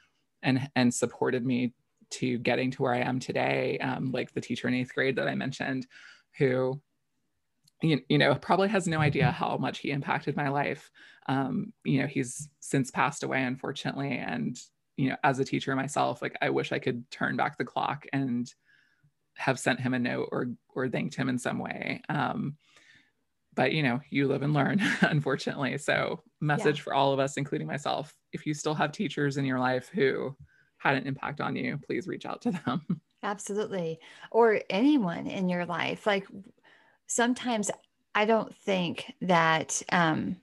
and 0.42 0.70
and 0.76 0.92
supported 0.92 1.46
me 1.46 1.72
to 2.10 2.40
getting 2.40 2.72
to 2.72 2.82
where 2.82 2.94
i 2.94 3.00
am 3.00 3.20
today. 3.20 3.78
Um, 3.80 4.12
like 4.12 4.34
the 4.34 4.42
teacher 4.42 4.68
in 4.68 4.74
eighth 4.74 4.94
grade 4.94 5.18
that 5.18 5.28
i 5.28 5.36
mentioned 5.36 5.86
who 6.38 6.82
you, 7.84 8.02
you 8.10 8.18
know 8.18 8.34
probably 8.34 8.70
has 8.70 8.88
no 8.88 9.00
idea 9.00 9.30
how 9.30 9.56
much 9.58 9.80
he 9.80 9.92
impacted 9.92 10.36
my 10.36 10.50
life. 10.50 10.90
Um, 11.28 11.74
you 11.84 12.02
know 12.02 12.08
he's 12.08 12.50
since 12.60 12.90
passed 12.90 13.22
away 13.24 13.44
unfortunately 13.44 14.18
and 14.18 14.58
you 14.98 15.10
know, 15.10 15.16
as 15.24 15.40
a 15.40 15.46
teacher 15.46 15.76
myself, 15.76 16.22
like 16.22 16.36
I 16.42 16.50
wish 16.50 16.72
I 16.72 16.80
could 16.80 17.10
turn 17.12 17.38
back 17.38 17.58
the 17.58 17.66
clock 17.66 18.06
and 18.12 18.52
have 19.36 19.60
sent 19.60 19.80
him 19.80 19.94
a 19.94 20.00
note 20.00 20.30
or 20.32 20.48
or 20.76 20.90
thanked 20.90 21.16
him 21.16 21.30
in 21.30 21.38
some 21.38 21.60
way. 21.60 22.02
Um, 22.10 22.58
but 23.54 23.72
you 23.72 23.84
know, 23.84 24.02
you 24.10 24.28
live 24.28 24.42
and 24.42 24.54
learn, 24.54 24.82
unfortunately. 25.02 25.78
So, 25.78 26.24
message 26.42 26.80
yeah. 26.80 26.84
for 26.84 26.94
all 26.94 27.14
of 27.14 27.20
us, 27.20 27.38
including 27.38 27.68
myself: 27.68 28.14
if 28.34 28.46
you 28.46 28.54
still 28.54 28.74
have 28.74 28.92
teachers 28.92 29.38
in 29.38 29.46
your 29.46 29.60
life 29.60 29.90
who 29.94 30.36
had 30.78 30.96
an 30.96 31.08
impact 31.08 31.42
on 31.42 31.56
you, 31.56 31.80
please 31.86 32.08
reach 32.08 32.26
out 32.26 32.42
to 32.42 32.52
them. 32.52 32.86
Absolutely, 33.24 34.00
or 34.32 34.62
anyone 34.70 35.28
in 35.28 35.48
your 35.48 35.66
life. 35.66 36.08
Like 36.08 36.28
sometimes 37.06 37.70
I 38.16 38.26
don't 38.26 38.56
think 38.56 39.14
that 39.22 39.82
um, 39.92 40.38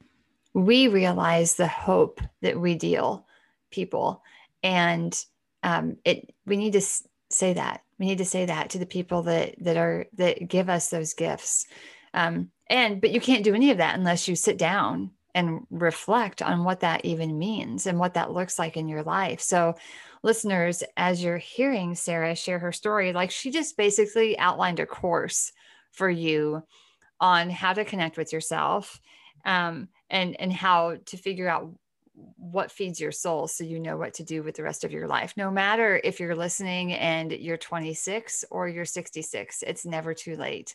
we 0.52 0.86
realize 0.86 1.54
the 1.54 1.66
hope 1.66 2.20
that 2.42 2.60
we 2.60 2.76
deal 2.76 3.26
people 3.72 4.22
and 4.64 5.16
um, 5.62 5.98
it 6.04 6.34
we 6.44 6.56
need 6.56 6.72
to 6.72 6.82
say 7.30 7.52
that. 7.52 7.82
We 8.00 8.06
need 8.06 8.18
to 8.18 8.24
say 8.24 8.46
that 8.46 8.70
to 8.70 8.78
the 8.78 8.86
people 8.86 9.22
that 9.22 9.54
that 9.60 9.76
are 9.76 10.06
that 10.14 10.48
give 10.48 10.68
us 10.68 10.88
those 10.88 11.14
gifts. 11.14 11.66
Um, 12.12 12.50
and 12.68 13.00
but 13.00 13.12
you 13.12 13.20
can't 13.20 13.44
do 13.44 13.54
any 13.54 13.70
of 13.70 13.78
that 13.78 13.96
unless 13.96 14.26
you 14.26 14.34
sit 14.34 14.58
down 14.58 15.12
and 15.36 15.60
reflect 15.70 16.42
on 16.42 16.64
what 16.64 16.80
that 16.80 17.04
even 17.04 17.38
means 17.38 17.86
and 17.86 17.98
what 17.98 18.14
that 18.14 18.32
looks 18.32 18.58
like 18.58 18.76
in 18.76 18.88
your 18.88 19.02
life. 19.02 19.40
So 19.40 19.76
listeners 20.24 20.82
as 20.96 21.22
you're 21.22 21.36
hearing 21.36 21.94
sarah 21.94 22.34
share 22.34 22.58
her 22.58 22.72
story 22.72 23.12
like 23.12 23.30
she 23.30 23.50
just 23.50 23.76
basically 23.76 24.36
outlined 24.38 24.80
a 24.80 24.86
course 24.86 25.52
for 25.92 26.08
you 26.08 26.62
on 27.20 27.50
how 27.50 27.74
to 27.74 27.84
connect 27.84 28.16
with 28.16 28.32
yourself 28.32 28.98
um, 29.44 29.86
and 30.08 30.40
and 30.40 30.50
how 30.50 30.96
to 31.04 31.16
figure 31.18 31.46
out 31.46 31.70
what 32.36 32.70
feeds 32.70 33.00
your 33.00 33.12
soul 33.12 33.48
so 33.48 33.64
you 33.64 33.80
know 33.80 33.96
what 33.96 34.14
to 34.14 34.24
do 34.24 34.42
with 34.42 34.54
the 34.54 34.62
rest 34.62 34.84
of 34.84 34.92
your 34.92 35.08
life 35.08 35.34
no 35.36 35.50
matter 35.50 36.00
if 36.04 36.20
you're 36.20 36.36
listening 36.36 36.92
and 36.92 37.32
you're 37.32 37.56
26 37.56 38.44
or 38.50 38.68
you're 38.68 38.84
66 38.84 39.64
it's 39.66 39.84
never 39.84 40.14
too 40.14 40.36
late. 40.36 40.74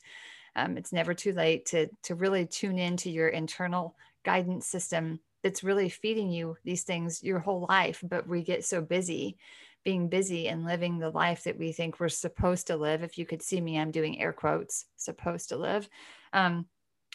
Um, 0.55 0.77
it's 0.77 0.91
never 0.91 1.13
too 1.13 1.31
late 1.31 1.67
to 1.67 1.87
to 2.03 2.15
really 2.15 2.45
tune 2.45 2.79
into 2.79 3.09
your 3.09 3.29
internal 3.29 3.95
guidance 4.25 4.67
system 4.67 5.19
that's 5.43 5.63
really 5.63 5.87
feeding 5.87 6.29
you 6.29 6.57
these 6.65 6.83
things 6.83 7.23
your 7.23 7.39
whole 7.39 7.65
life 7.69 8.03
but 8.03 8.27
we 8.27 8.43
get 8.43 8.65
so 8.65 8.81
busy 8.81 9.37
being 9.85 10.09
busy 10.09 10.49
and 10.49 10.65
living 10.65 10.97
the 10.97 11.09
life 11.09 11.43
that 11.45 11.57
we 11.57 11.71
think 11.71 11.99
we're 11.99 12.09
supposed 12.09 12.67
to 12.67 12.75
live. 12.75 13.01
If 13.01 13.17
you 13.17 13.25
could 13.25 13.41
see 13.41 13.61
me 13.61 13.79
i'm 13.79 13.91
doing 13.91 14.19
air 14.19 14.33
quotes 14.33 14.85
supposed 14.97 15.49
to 15.49 15.57
live 15.57 15.87
um, 16.33 16.65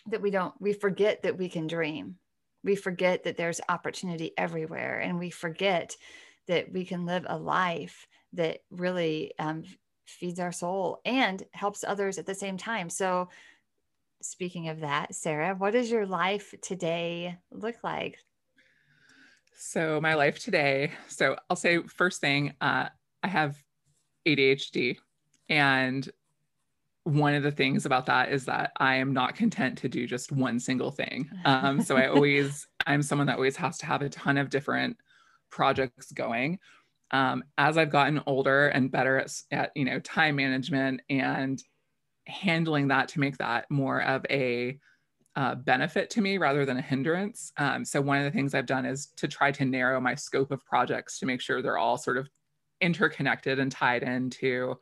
that 0.07 0.23
we 0.23 0.31
don't 0.31 0.55
we 0.61 0.73
forget 0.73 1.23
that 1.23 1.37
we 1.37 1.49
can 1.49 1.67
dream 1.67 2.17
we 2.65 2.75
forget 2.75 3.23
that 3.25 3.37
there's 3.37 3.61
opportunity 3.69 4.33
everywhere 4.37 4.99
and 4.99 5.19
we 5.19 5.31
forget 5.31 5.97
that 6.49 6.73
we 6.73 6.85
can 6.85 7.07
live 7.07 7.25
a 7.29 7.39
life 7.39 8.09
that 8.33 8.61
really 8.71 9.33
um, 9.39 9.63
feeds 10.07 10.41
our 10.41 10.53
soul 10.53 11.01
and 11.05 11.45
helps 11.53 11.85
others 11.85 12.19
at 12.19 12.27
the 12.27 12.35
same 12.35 12.57
time. 12.57 12.91
So 12.91 13.29
speaking 14.25 14.69
of 14.69 14.81
that 14.81 15.15
sarah 15.15 15.55
what 15.55 15.73
does 15.73 15.91
your 15.91 16.07
life 16.07 16.55
today 16.63 17.37
look 17.53 17.77
like? 17.85 18.19
So 19.57 20.01
my 20.01 20.15
life 20.15 20.39
today 20.39 20.93
so 21.09 21.37
i'll 21.49 21.57
say 21.57 21.83
first 21.83 22.21
thing 22.21 22.55
uh, 22.61 22.89
i 23.23 23.29
have 23.29 23.57
adhd 24.27 24.97
and 25.49 26.11
one 27.05 27.35
of 27.35 27.43
the 27.43 27.51
things 27.51 27.85
about 27.85 28.07
that 28.07 28.33
is 28.33 28.47
that 28.47 28.73
I 28.79 28.97
am 28.97 29.13
not 29.13 29.35
content 29.35 29.79
to 29.79 29.89
do 29.89 30.07
just 30.07 30.33
one 30.33 30.59
single 30.59 30.91
thing. 30.91 31.29
Um, 31.45 31.83
so 31.83 31.97
I 31.97 32.09
always, 32.09 32.67
I'm 32.87 33.03
someone 33.03 33.27
that 33.27 33.37
always 33.37 33.57
has 33.57 33.79
to 33.79 33.87
have 33.87 34.03
a 34.03 34.09
ton 34.09 34.39
of 34.39 34.51
different 34.51 34.97
projects 35.51 36.11
going. 36.13 36.59
Um, 37.11 37.45
as 37.59 37.77
I've 37.77 37.91
gotten 37.91 38.23
older 38.27 38.69
and 38.69 38.91
better 38.91 39.19
at, 39.19 39.33
at, 39.51 39.71
you 39.77 39.85
know, 39.85 40.01
time 40.01 40.37
management 40.37 41.03
and 41.11 41.63
handling 42.27 42.89
that 42.89 43.09
to 43.09 43.21
make 43.21 43.37
that 43.37 43.71
more 43.71 44.03
of 44.03 44.25
a 44.31 44.79
uh, 45.37 45.55
benefit 45.57 46.11
to 46.11 46.23
me 46.23 46.39
rather 46.39 46.65
than 46.65 46.79
a 46.79 46.83
hindrance. 46.83 47.53
Um, 47.59 47.85
so 47.85 48.01
one 48.01 48.19
of 48.19 48.25
the 48.25 48.31
things 48.31 48.55
I've 48.55 48.67
done 48.67 48.87
is 48.87 49.09
to 49.17 49.29
try 49.29 49.53
to 49.53 49.65
narrow 49.65 50.01
my 50.01 50.15
scope 50.15 50.51
of 50.53 50.65
projects 50.65 51.19
to 51.19 51.27
make 51.27 51.41
sure 51.41 51.61
they're 51.61 51.79
all 51.79 51.99
sort 51.99 52.17
of 52.17 52.29
interconnected 52.81 53.59
and 53.59 53.71
tied 53.71 54.03
into 54.03 54.77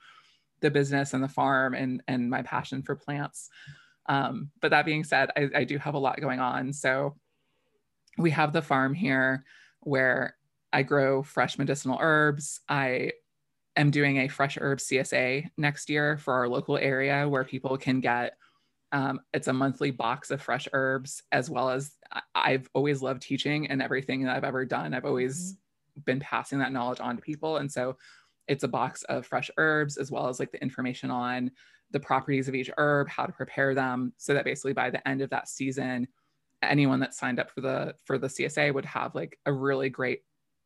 the 0.63 0.71
business 0.71 1.13
and 1.13 1.23
the 1.23 1.29
farm 1.29 1.75
and 1.75 2.03
and 2.09 2.31
my 2.31 2.43
passion 2.43 2.83
for 2.83 2.97
plants. 2.97 3.51
Um, 4.07 4.51
but 4.61 4.71
that 4.71 4.87
being 4.87 5.05
said, 5.05 5.31
I, 5.37 5.49
I 5.55 5.65
do 5.65 5.79
have 5.79 5.95
a 5.95 5.99
lot 5.99 6.21
going 6.21 6.41
on. 6.41 6.73
So 6.73 7.17
we 8.19 8.31
have 8.31 8.53
the 8.53 8.63
farm 8.63 8.95
here 8.95 9.45
where 9.81 10.37
I 10.73 10.83
grow 10.83 11.23
fresh 11.23 11.59
medicinal 11.59 11.99
herbs. 12.01 12.61
I 12.69 13.13
am 13.77 13.91
doing 13.91 14.19
a 14.19 14.29
fresh 14.29 14.59
herb 14.61 14.79
CSA 14.79 15.51
next 15.57 15.89
year 15.89 16.19
for 16.19 16.35
our 16.35 16.49
local 16.49 16.77
area 16.77 17.29
where 17.29 17.45
people 17.45 17.77
can 17.77 18.01
get 18.01 18.35
um, 18.93 19.21
it's 19.33 19.49
a 19.49 19.53
monthly 19.53 19.91
box 19.91 20.31
of 20.31 20.43
fresh 20.43 20.69
herbs 20.75 21.23
as 21.33 21.49
well 21.49 21.71
as 21.71 21.93
I've 22.35 22.69
always 22.75 23.01
loved 23.01 23.23
teaching 23.23 23.69
and 23.69 23.81
everything 23.81 24.25
that 24.25 24.37
I've 24.37 24.45
ever 24.45 24.67
done. 24.67 24.93
I've 24.93 25.07
always 25.07 25.53
mm-hmm. 25.53 26.01
been 26.05 26.21
passing 26.21 26.59
that 26.59 26.73
knowledge 26.73 27.01
on 27.01 27.17
to 27.17 27.23
people. 27.23 27.57
And 27.57 27.73
so 27.73 27.97
it's 28.49 28.65
a 28.65 28.69
box 28.69 29.03
of 29.05 29.27
fresh 29.27 29.51
herbs 29.57 29.97
as 29.97 30.11
well 30.11 30.29
as 30.29 30.41
like 30.41 30.53
the 30.53 30.63
information 30.63 31.11
on 31.11 31.51
the 31.91 32.01
properties 32.01 32.49
of 32.49 32.55
each 32.55 32.71
herb, 32.79 33.09
how 33.09 33.27
to 33.27 33.33
prepare 33.33 33.75
them, 33.75 34.13
so 34.17 34.35
that 34.35 34.45
basically 34.45 34.73
by 34.73 34.91
the 34.91 35.07
end 35.07 35.21
of 35.21 35.31
that 35.31 35.49
season, 35.49 36.09
anyone 36.63 37.01
that 37.01 37.15
signed 37.15 37.39
up 37.39 37.51
for 37.51 37.61
the 37.61 37.95
for 38.05 38.19
the 38.19 38.29
CSA 38.29 38.73
would 38.73 38.85
have 38.85 39.15
like 39.15 39.39
a 39.47 39.53
really 39.53 39.91
great 39.91 40.21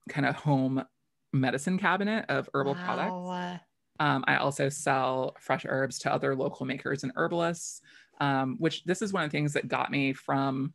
kind 0.09 0.27
of 0.27 0.37
home 0.37 0.85
medicine 1.33 1.79
cabinet 1.79 2.25
of 2.29 2.49
herbal 2.55 2.75
wow. 2.75 2.85
products. 2.85 3.13
Um, 3.99 4.25
I 4.27 4.37
also 4.37 4.69
sell 4.69 5.35
fresh 5.41 5.65
herbs 5.67 5.99
to 6.01 6.13
other 6.13 6.35
local 6.35 6.67
makers 6.67 7.03
and 7.03 7.13
herbalists, 7.17 7.81
um, 8.21 8.57
which 8.59 8.85
this 8.85 9.03
is 9.03 9.13
one 9.13 9.25
of 9.25 9.31
the 9.31 9.37
things 9.37 9.55
that 9.55 9.69
got 9.69 9.91
me 9.91 10.13
from, 10.13 10.75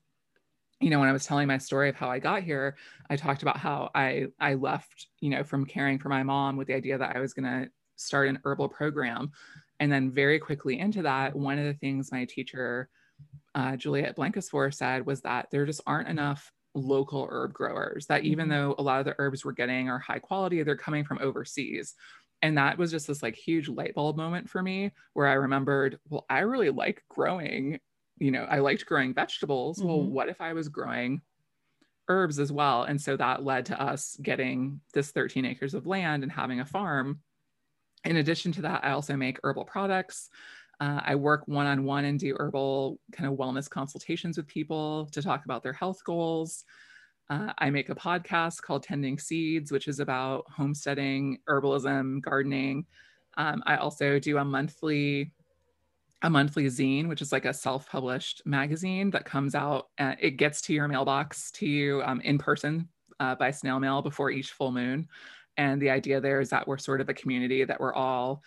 you 0.82 0.90
know, 0.90 1.00
when 1.00 1.10
I 1.10 1.14
was 1.14 1.26
telling 1.26 1.48
my 1.48 1.58
story 1.58 1.90
of 1.90 1.96
how 1.96 2.10
I 2.10 2.20
got 2.20 2.44
here, 2.44 2.76
I 3.10 3.16
talked 3.16 3.44
about 3.44 3.58
how 3.58 3.92
I 3.94 4.28
I 4.40 4.56
left, 4.56 5.08
you 5.20 5.30
know, 5.30 5.44
from 5.44 5.66
caring 5.66 6.00
for 6.00 6.10
my 6.10 6.24
mom 6.24 6.58
with 6.58 6.68
the 6.68 6.74
idea 6.74 6.98
that 6.98 7.16
I 7.16 7.20
was 7.20 7.34
going 7.34 7.46
to 7.46 7.70
start 7.96 8.28
an 8.28 8.40
herbal 8.44 8.70
program. 8.70 9.32
And 9.80 9.92
then 9.92 10.12
very 10.12 10.40
quickly 10.40 10.80
into 10.80 11.04
that, 11.04 11.36
one 11.36 11.60
of 11.60 11.66
the 11.66 11.74
things 11.74 12.12
my 12.12 12.26
teacher, 12.26 12.90
uh, 13.56 13.76
Juliet 13.78 14.16
Blankespoor, 14.16 14.72
said 14.72 15.06
was 15.06 15.22
that 15.22 15.48
there 15.52 15.66
just 15.66 15.82
aren't 15.86 16.10
enough 16.10 16.52
local 16.74 17.28
herb 17.30 17.54
growers, 17.54 18.06
that 18.08 18.24
even 18.24 18.48
mm-hmm. 18.48 18.70
though 18.70 18.76
a 18.78 18.84
lot 18.84 19.00
of 19.00 19.06
the 19.06 19.16
herbs 19.20 19.44
we're 19.44 19.52
getting 19.52 19.90
are 19.90 20.00
high 20.00 20.20
quality, 20.20 20.64
they're 20.64 20.76
coming 20.76 21.04
from 21.04 21.20
overseas. 21.22 21.96
And 22.42 22.58
that 22.58 22.78
was 22.78 22.92
just 22.92 23.08
this 23.08 23.22
like 23.22 23.36
huge 23.36 23.70
light 23.70 23.94
bulb 23.94 24.18
moment 24.18 24.50
for 24.50 24.64
me 24.64 24.92
where 25.14 25.28
I 25.28 25.34
remembered, 25.34 26.00
well, 26.10 26.26
I 26.30 26.40
really 26.40 26.72
like 26.72 27.04
growing, 27.10 27.80
you 28.18 28.32
know, 28.32 28.44
I 28.44 28.60
liked 28.60 28.86
growing 28.86 29.14
vegetables. 29.14 29.80
Mm-hmm. 29.80 29.88
Well, 29.88 30.02
what 30.04 30.30
if 30.30 30.42
I 30.42 30.54
was 30.54 30.70
growing 30.70 31.22
herbs 32.08 32.40
as 32.40 32.52
well? 32.52 32.84
And 32.84 33.02
so 33.02 33.18
that 33.18 33.44
led 33.44 33.66
to 33.68 33.82
us 33.82 34.18
getting 34.22 34.82
this 34.94 35.12
13 35.12 35.46
acres 35.46 35.74
of 35.74 35.88
land 35.88 36.24
and 36.24 36.32
having 36.32 36.60
a 36.60 36.66
farm 36.66 37.22
in 38.04 38.18
addition 38.18 38.52
to 38.54 38.62
that, 38.64 38.84
I 38.84 38.92
also 38.92 39.16
make 39.16 39.40
herbal 39.44 39.66
products. 39.66 40.30
Uh, 40.80 41.00
I 41.04 41.16
work 41.16 41.48
one 41.48 41.68
on 41.68 41.84
one 41.84 42.06
and 42.06 42.20
do 42.20 42.36
herbal 42.40 43.00
kind 43.12 43.32
of 43.32 43.38
wellness 43.38 43.70
consultations 43.70 44.38
with 44.38 44.48
people 44.48 45.08
to 45.12 45.22
talk 45.22 45.46
about 45.46 45.62
their 45.62 45.74
health 45.74 46.04
goals. 46.04 46.66
Uh, 47.30 47.54
I 47.60 47.70
make 47.70 47.90
a 47.90 47.96
podcast 47.96 48.62
called 48.62 48.84
Tending 48.84 49.20
Seeds, 49.20 49.72
which 49.72 49.88
is 49.88 50.00
about 50.00 50.46
homesteading, 50.50 51.38
herbalism, 51.48 52.22
gardening. 52.22 52.86
Um, 53.38 53.62
I 53.66 53.78
also 53.78 54.20
do 54.20 54.40
a 54.40 54.46
monthly 54.46 55.32
a 56.24 56.30
monthly 56.30 56.66
zine, 56.66 57.08
which 57.08 57.22
is 57.22 57.32
like 57.32 57.46
a 57.46 57.54
self-published 57.54 58.44
magazine 58.46 59.10
that 59.12 59.26
comes 59.26 59.56
out. 59.56 59.88
Uh, 59.98 60.16
it 60.20 60.32
gets 60.32 60.62
to 60.62 60.74
your 60.74 60.88
mailbox 60.88 61.52
to 61.52 61.68
you 61.68 62.02
um, 62.04 62.22
in 62.22 62.38
person 62.38 62.88
uh, 63.20 63.36
by 63.36 63.52
snail 63.52 63.80
mail 63.80 64.02
before 64.02 64.30
each 64.30 64.52
full 64.52 64.72
moon. 64.72 65.08
And 65.58 65.82
the 65.82 65.90
idea 65.90 66.22
there 66.22 66.40
is 66.40 66.50
that 66.50 66.68
we're 66.68 66.78
sort 66.78 67.02
of 67.02 67.10
a 67.10 67.14
community 67.14 67.64
that 67.64 67.80
we're 67.80 67.94
all, 67.94 68.44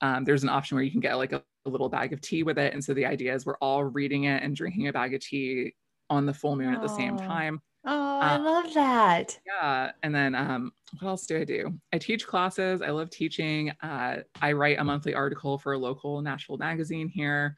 um, 0.00 0.24
there's 0.24 0.42
an 0.42 0.48
option 0.48 0.76
where 0.76 0.84
you 0.84 0.90
can 0.90 1.00
get 1.00 1.14
like 1.14 1.32
a, 1.32 1.42
a, 1.66 1.70
little 1.70 1.88
bag 1.88 2.12
of 2.12 2.20
tea 2.20 2.42
with 2.42 2.58
it. 2.58 2.74
And 2.74 2.84
so 2.84 2.94
the 2.94 3.06
idea 3.06 3.34
is 3.34 3.46
we're 3.46 3.56
all 3.56 3.84
reading 3.84 4.24
it 4.24 4.42
and 4.42 4.54
drinking 4.54 4.88
a 4.88 4.92
bag 4.92 5.14
of 5.14 5.20
tea 5.20 5.74
on 6.10 6.26
the 6.26 6.34
full 6.34 6.56
moon 6.56 6.74
oh. 6.74 6.76
at 6.76 6.82
the 6.82 6.88
same 6.88 7.16
time. 7.16 7.60
Oh, 7.86 8.18
I 8.20 8.34
um, 8.36 8.44
love 8.44 8.74
that. 8.74 9.38
Yeah. 9.46 9.92
And 10.02 10.14
then 10.14 10.34
um, 10.34 10.72
what 11.00 11.08
else 11.08 11.26
do 11.26 11.38
I 11.38 11.44
do? 11.44 11.78
I 11.92 11.98
teach 11.98 12.26
classes. 12.26 12.80
I 12.80 12.90
love 12.90 13.10
teaching. 13.10 13.72
Uh, 13.82 14.18
I 14.40 14.52
write 14.52 14.78
a 14.78 14.84
monthly 14.84 15.14
article 15.14 15.58
for 15.58 15.74
a 15.74 15.78
local 15.78 16.22
Nashville 16.22 16.56
magazine 16.56 17.08
here. 17.08 17.56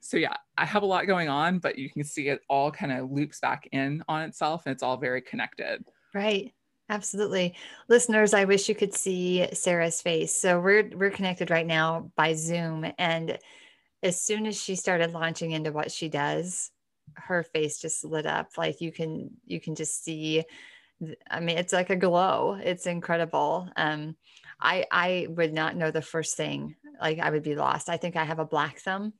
So 0.00 0.16
yeah, 0.16 0.34
I 0.56 0.64
have 0.64 0.82
a 0.82 0.86
lot 0.86 1.06
going 1.06 1.28
on, 1.28 1.58
but 1.58 1.78
you 1.78 1.90
can 1.90 2.04
see 2.04 2.28
it 2.28 2.40
all 2.48 2.70
kind 2.70 2.90
of 2.90 3.10
loops 3.10 3.38
back 3.38 3.68
in 3.72 4.02
on 4.08 4.22
itself 4.22 4.62
and 4.66 4.72
it's 4.72 4.82
all 4.82 4.96
very 4.96 5.20
connected. 5.20 5.84
Right. 6.14 6.52
Absolutely. 6.88 7.54
Listeners, 7.88 8.34
I 8.34 8.46
wish 8.46 8.68
you 8.68 8.74
could 8.74 8.94
see 8.94 9.46
Sarah's 9.52 10.02
face. 10.02 10.34
So 10.34 10.58
we're 10.58 10.90
we're 10.96 11.10
connected 11.10 11.50
right 11.50 11.66
now 11.66 12.10
by 12.16 12.34
Zoom 12.34 12.90
and 12.98 13.38
as 14.02 14.20
soon 14.20 14.46
as 14.46 14.60
she 14.60 14.74
started 14.74 15.12
launching 15.12 15.52
into 15.52 15.72
what 15.72 15.92
she 15.92 16.08
does, 16.08 16.70
her 17.14 17.42
face 17.42 17.80
just 17.80 18.04
lit 18.04 18.26
up 18.26 18.50
like 18.56 18.80
you 18.80 18.92
can 18.92 19.30
you 19.44 19.60
can 19.60 19.74
just 19.74 20.04
see 20.04 20.44
I 21.30 21.40
mean 21.40 21.56
it's 21.56 21.72
like 21.72 21.90
a 21.90 21.96
glow. 21.96 22.58
It's 22.62 22.86
incredible. 22.86 23.68
Um 23.76 24.16
I 24.60 24.84
I 24.90 25.26
would 25.30 25.52
not 25.52 25.76
know 25.76 25.90
the 25.90 26.02
first 26.02 26.36
thing. 26.36 26.76
Like 27.00 27.18
I 27.18 27.30
would 27.30 27.42
be 27.42 27.54
lost. 27.54 27.88
I 27.88 27.96
think 27.96 28.16
I 28.16 28.24
have 28.24 28.38
a 28.38 28.44
black 28.44 28.78
thumb. 28.78 29.14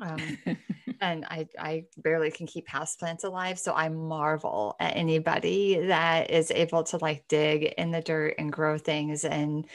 Um 0.00 0.38
and 1.00 1.24
I, 1.26 1.48
I 1.58 1.84
barely 1.96 2.30
can 2.30 2.46
keep 2.46 2.68
houseplants 2.68 3.24
alive. 3.24 3.58
So 3.58 3.72
I 3.72 3.88
marvel 3.88 4.76
at 4.80 4.96
anybody 4.96 5.86
that 5.86 6.30
is 6.30 6.50
able 6.50 6.84
to 6.84 6.98
like 6.98 7.24
dig 7.28 7.64
in 7.64 7.90
the 7.90 8.00
dirt 8.00 8.34
and 8.38 8.52
grow 8.52 8.78
things 8.78 9.24
and 9.24 9.66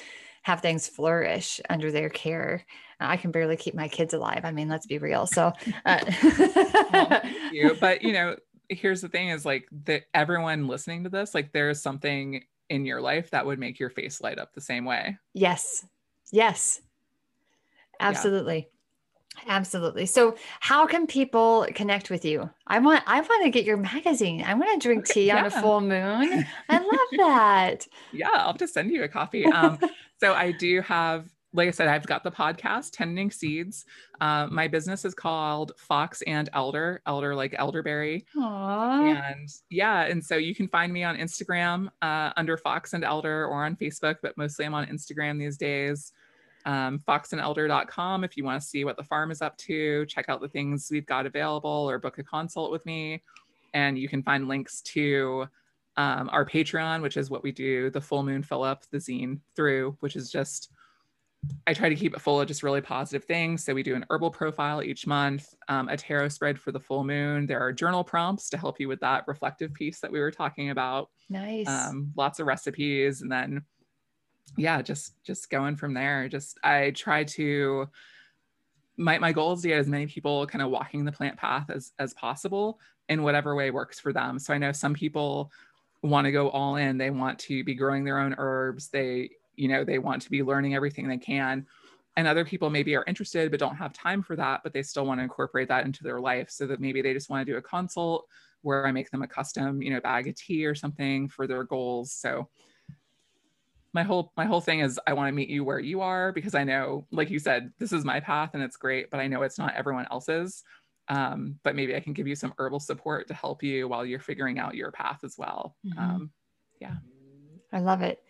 have 0.50 0.62
things 0.62 0.88
flourish 0.88 1.62
under 1.70 1.92
their 1.92 2.10
care. 2.10 2.66
I 3.00 3.18
can 3.18 3.30
barely 3.30 3.56
keep 3.56 3.76
my 3.76 3.88
kids 3.88 4.16
alive. 4.16 4.42
I 4.46 4.52
mean, 4.52 4.68
let's 4.68 4.88
be 4.88 4.98
real. 4.98 5.28
So, 5.28 5.54
uh, 5.86 6.00
well, 6.92 7.22
you. 7.52 7.78
but 7.80 8.02
you 8.02 8.14
know, 8.14 8.36
here's 8.68 9.02
the 9.02 9.10
thing: 9.10 9.30
is 9.30 9.46
like 9.46 9.68
that 9.86 10.06
everyone 10.16 10.68
listening 10.68 11.04
to 11.04 11.10
this, 11.10 11.36
like 11.36 11.52
there 11.54 11.70
is 11.70 11.82
something 11.82 12.44
in 12.70 12.86
your 12.86 13.00
life 13.00 13.30
that 13.30 13.46
would 13.46 13.60
make 13.60 13.80
your 13.80 13.92
face 13.92 14.22
light 14.22 14.40
up 14.40 14.54
the 14.54 14.62
same 14.62 14.86
way. 14.86 15.18
Yes. 15.36 15.86
Yes. 16.32 16.82
Absolutely. 18.00 18.70
Absolutely. 19.48 20.06
So, 20.06 20.36
how 20.60 20.86
can 20.86 21.08
people 21.08 21.68
connect 21.74 22.10
with 22.10 22.26
you? 22.26 22.50
I 22.68 22.80
want 22.80 23.04
I 23.08 23.22
want 23.22 23.44
to 23.44 23.50
get 23.50 23.66
your 23.66 23.78
magazine. 23.78 24.44
I 24.44 24.54
want 24.54 24.82
to 24.82 24.88
drink 24.88 25.06
tea 25.06 25.28
yeah. 25.28 25.40
on 25.40 25.46
a 25.46 25.52
full 25.52 25.82
moon. 25.82 26.46
I 26.70 26.78
love 26.78 27.18
that. 27.18 27.88
yeah, 28.12 28.30
I'll 28.34 28.54
just 28.54 28.74
send 28.74 28.92
you 28.92 29.04
a 29.04 29.08
copy. 29.08 29.46
Um, 29.46 29.80
so 30.20 30.34
I 30.34 30.52
do 30.52 30.82
have 30.82 31.30
like 31.54 31.68
I 31.68 31.72
said, 31.72 31.88
I've 31.88 32.06
got 32.06 32.24
the 32.24 32.32
podcast, 32.32 32.92
Tending 32.94 33.32
Seeds. 33.32 33.86
Uh, 34.22 34.48
my 34.52 34.68
business 34.68 35.04
is 35.04 35.16
called 35.16 35.72
Fox 35.78 36.22
and 36.28 36.48
Elder, 36.54 37.02
Elder 37.08 37.34
like 37.34 37.56
elderberry. 37.58 38.26
Aww. 38.38 39.16
And 39.16 39.50
yeah, 39.72 40.02
and 40.02 40.24
so 40.24 40.36
you 40.36 40.54
can 40.54 40.68
find 40.68 40.94
me 40.94 41.04
on 41.04 41.18
Instagram 41.18 41.88
uh, 42.02 42.32
under 42.38 42.56
Fox 42.56 42.94
and 42.94 43.04
Elder 43.04 43.46
or 43.48 43.66
on 43.66 43.76
Facebook, 43.76 44.18
but 44.22 44.38
mostly 44.38 44.66
I'm 44.66 44.76
on 44.76 44.86
Instagram 44.88 45.40
these 45.40 45.58
days 45.58 46.14
um, 46.66 47.00
foxandelder.com 47.00 48.24
if 48.24 48.36
you 48.36 48.44
want 48.44 48.62
to 48.62 48.68
see 48.68 48.86
what 48.86 48.98
the 48.98 49.04
farm 49.04 49.32
is 49.32 49.42
up 49.42 49.58
to, 49.58 50.06
check 50.06 50.26
out 50.30 50.42
the 50.42 50.48
things 50.48 50.90
we've 50.92 51.06
got 51.06 51.26
available, 51.26 51.90
or 51.90 52.00
book 52.00 52.18
a 52.18 52.24
consult 52.24 52.72
with 52.72 52.86
me. 52.86 53.24
And 53.74 53.98
you 53.98 54.10
can 54.10 54.24
find 54.24 54.48
links 54.48 54.82
to 54.82 55.48
um, 55.98 56.30
our 56.32 56.46
Patreon, 56.46 57.02
which 57.02 57.18
is 57.18 57.30
what 57.30 57.44
we 57.44 57.52
do 57.52 57.90
the 57.90 58.02
full 58.02 58.24
moon 58.24 58.42
fill 58.42 58.64
up 58.64 58.84
the 58.92 58.98
zine 58.98 59.40
through, 59.56 59.98
which 60.00 60.16
is 60.16 60.32
just, 60.32 60.72
I 61.68 61.74
try 61.74 61.90
to 61.90 61.96
keep 61.96 62.14
it 62.14 62.22
full 62.22 62.40
of 62.40 62.48
just 62.48 62.64
really 62.64 62.82
positive 62.82 63.26
things. 63.26 63.64
So 63.64 63.74
we 63.74 63.84
do 63.84 63.96
an 63.96 64.06
herbal 64.10 64.32
profile 64.32 64.82
each 64.82 65.06
month, 65.08 65.54
um, 65.68 65.90
a 65.90 65.98
tarot 65.98 66.30
spread 66.30 66.60
for 66.60 66.72
the 66.72 66.80
full 66.80 67.04
moon. 67.04 67.46
There 67.46 67.60
are 67.60 67.72
journal 67.74 68.04
prompts 68.04 68.50
to 68.50 68.58
help 68.58 68.80
you 68.80 68.88
with 68.88 69.00
that 69.02 69.26
reflective 69.28 69.74
piece 69.74 70.00
that 70.00 70.12
we 70.12 70.20
were 70.20 70.32
talking 70.32 70.70
about. 70.70 71.10
Nice. 71.30 71.68
Um, 71.68 72.12
lots 72.16 72.40
of 72.40 72.48
recipes. 72.48 73.22
And 73.22 73.32
then 73.32 73.62
yeah, 74.58 74.82
just 74.82 75.22
just 75.24 75.50
going 75.50 75.76
from 75.76 75.94
there. 75.94 76.28
Just 76.30 76.60
I 76.64 76.92
try 76.92 77.24
to 77.26 77.90
my 78.98 79.18
my 79.18 79.32
goal 79.32 79.54
is 79.54 79.62
to 79.62 79.70
get 79.70 79.80
as 79.80 79.88
many 79.88 80.08
people 80.08 80.46
kind 80.48 80.62
of 80.62 80.70
walking 80.70 81.06
the 81.06 81.12
plant 81.12 81.38
path 81.38 81.70
as 81.70 81.94
as 82.00 82.14
possible 82.14 82.80
in 83.08 83.24
whatever 83.24 83.56
way 83.56 83.72
works 83.72 84.00
for 84.00 84.14
them. 84.14 84.40
So 84.40 84.54
I 84.54 84.58
know 84.58 84.72
some 84.72 84.94
people 84.94 85.52
want 86.02 86.26
to 86.26 86.32
go 86.32 86.50
all 86.50 86.76
in. 86.76 86.98
They 86.98 87.10
want 87.10 87.40
to 87.40 87.64
be 87.64 87.76
growing 87.76 88.04
their 88.04 88.20
own 88.20 88.36
herbs. 88.38 88.90
They, 88.90 89.32
you 89.56 89.68
know, 89.68 89.84
they 89.84 90.00
want 90.00 90.22
to 90.22 90.30
be 90.30 90.44
learning 90.44 90.76
everything 90.76 91.08
they 91.08 91.18
can. 91.18 91.66
And 92.16 92.28
other 92.28 92.46
people 92.46 92.70
maybe 92.70 92.96
are 92.96 93.04
interested 93.08 93.52
but 93.52 93.60
don't 93.60 93.76
have 93.76 93.94
time 93.94 94.22
for 94.22 94.36
that, 94.36 94.62
but 94.64 94.74
they 94.74 94.84
still 94.84 95.06
want 95.06 95.20
to 95.20 95.24
incorporate 95.24 95.68
that 95.70 95.86
into 95.86 96.04
their 96.04 96.20
life 96.20 96.50
so 96.50 96.68
that 96.68 96.80
maybe 96.80 97.02
they 97.02 97.14
just 97.14 97.30
want 97.30 97.46
to 97.46 97.52
do 97.52 97.58
a 97.58 97.62
consult 97.62 98.28
where 98.62 98.86
I 98.86 98.92
make 98.92 99.10
them 99.10 99.22
a 99.22 99.28
custom, 99.28 99.82
you 99.82 99.90
know, 99.90 100.02
bag 100.02 100.28
of 100.28 100.36
tea 100.36 100.66
or 100.66 100.76
something 100.76 101.30
for 101.30 101.48
their 101.48 101.64
goals. 101.64 102.12
So 102.12 102.50
my 103.94 104.04
whole 104.04 104.32
my 104.38 104.46
whole 104.46 104.62
thing 104.62 104.82
is 104.82 105.00
I 105.08 105.14
want 105.14 105.28
to 105.30 105.34
meet 105.34 105.50
you 105.50 105.64
where 105.64 105.80
you 105.80 106.02
are 106.02 106.32
because 106.32 106.56
I 106.56 106.64
know, 106.64 107.06
like 107.12 107.30
you 107.30 107.40
said, 107.40 107.72
this 107.80 107.92
is 107.92 108.06
my 108.06 108.20
path 108.20 108.52
and 108.54 108.64
it's 108.64 108.78
great, 108.78 109.10
but 109.10 109.20
I 109.20 109.28
know 109.28 109.42
it's 109.42 109.58
not 109.58 109.76
everyone 109.76 110.08
else's. 110.12 110.64
Um, 111.08 111.60
but 111.64 111.76
maybe 111.76 111.96
I 111.96 112.00
can 112.00 112.14
give 112.14 112.28
you 112.28 112.36
some 112.36 112.54
herbal 112.60 112.80
support 112.80 113.28
to 113.28 113.34
help 113.34 113.64
you 113.64 113.88
while 113.88 114.06
you're 114.06 114.20
figuring 114.20 114.60
out 114.60 114.76
your 114.76 114.92
path 114.92 115.24
as 115.24 115.36
well. 115.40 115.76
Mm-hmm. 115.84 116.00
Um, 116.00 116.32
yeah. 116.80 116.98
I 117.74 117.80
love 117.80 118.04
it. 118.04 118.22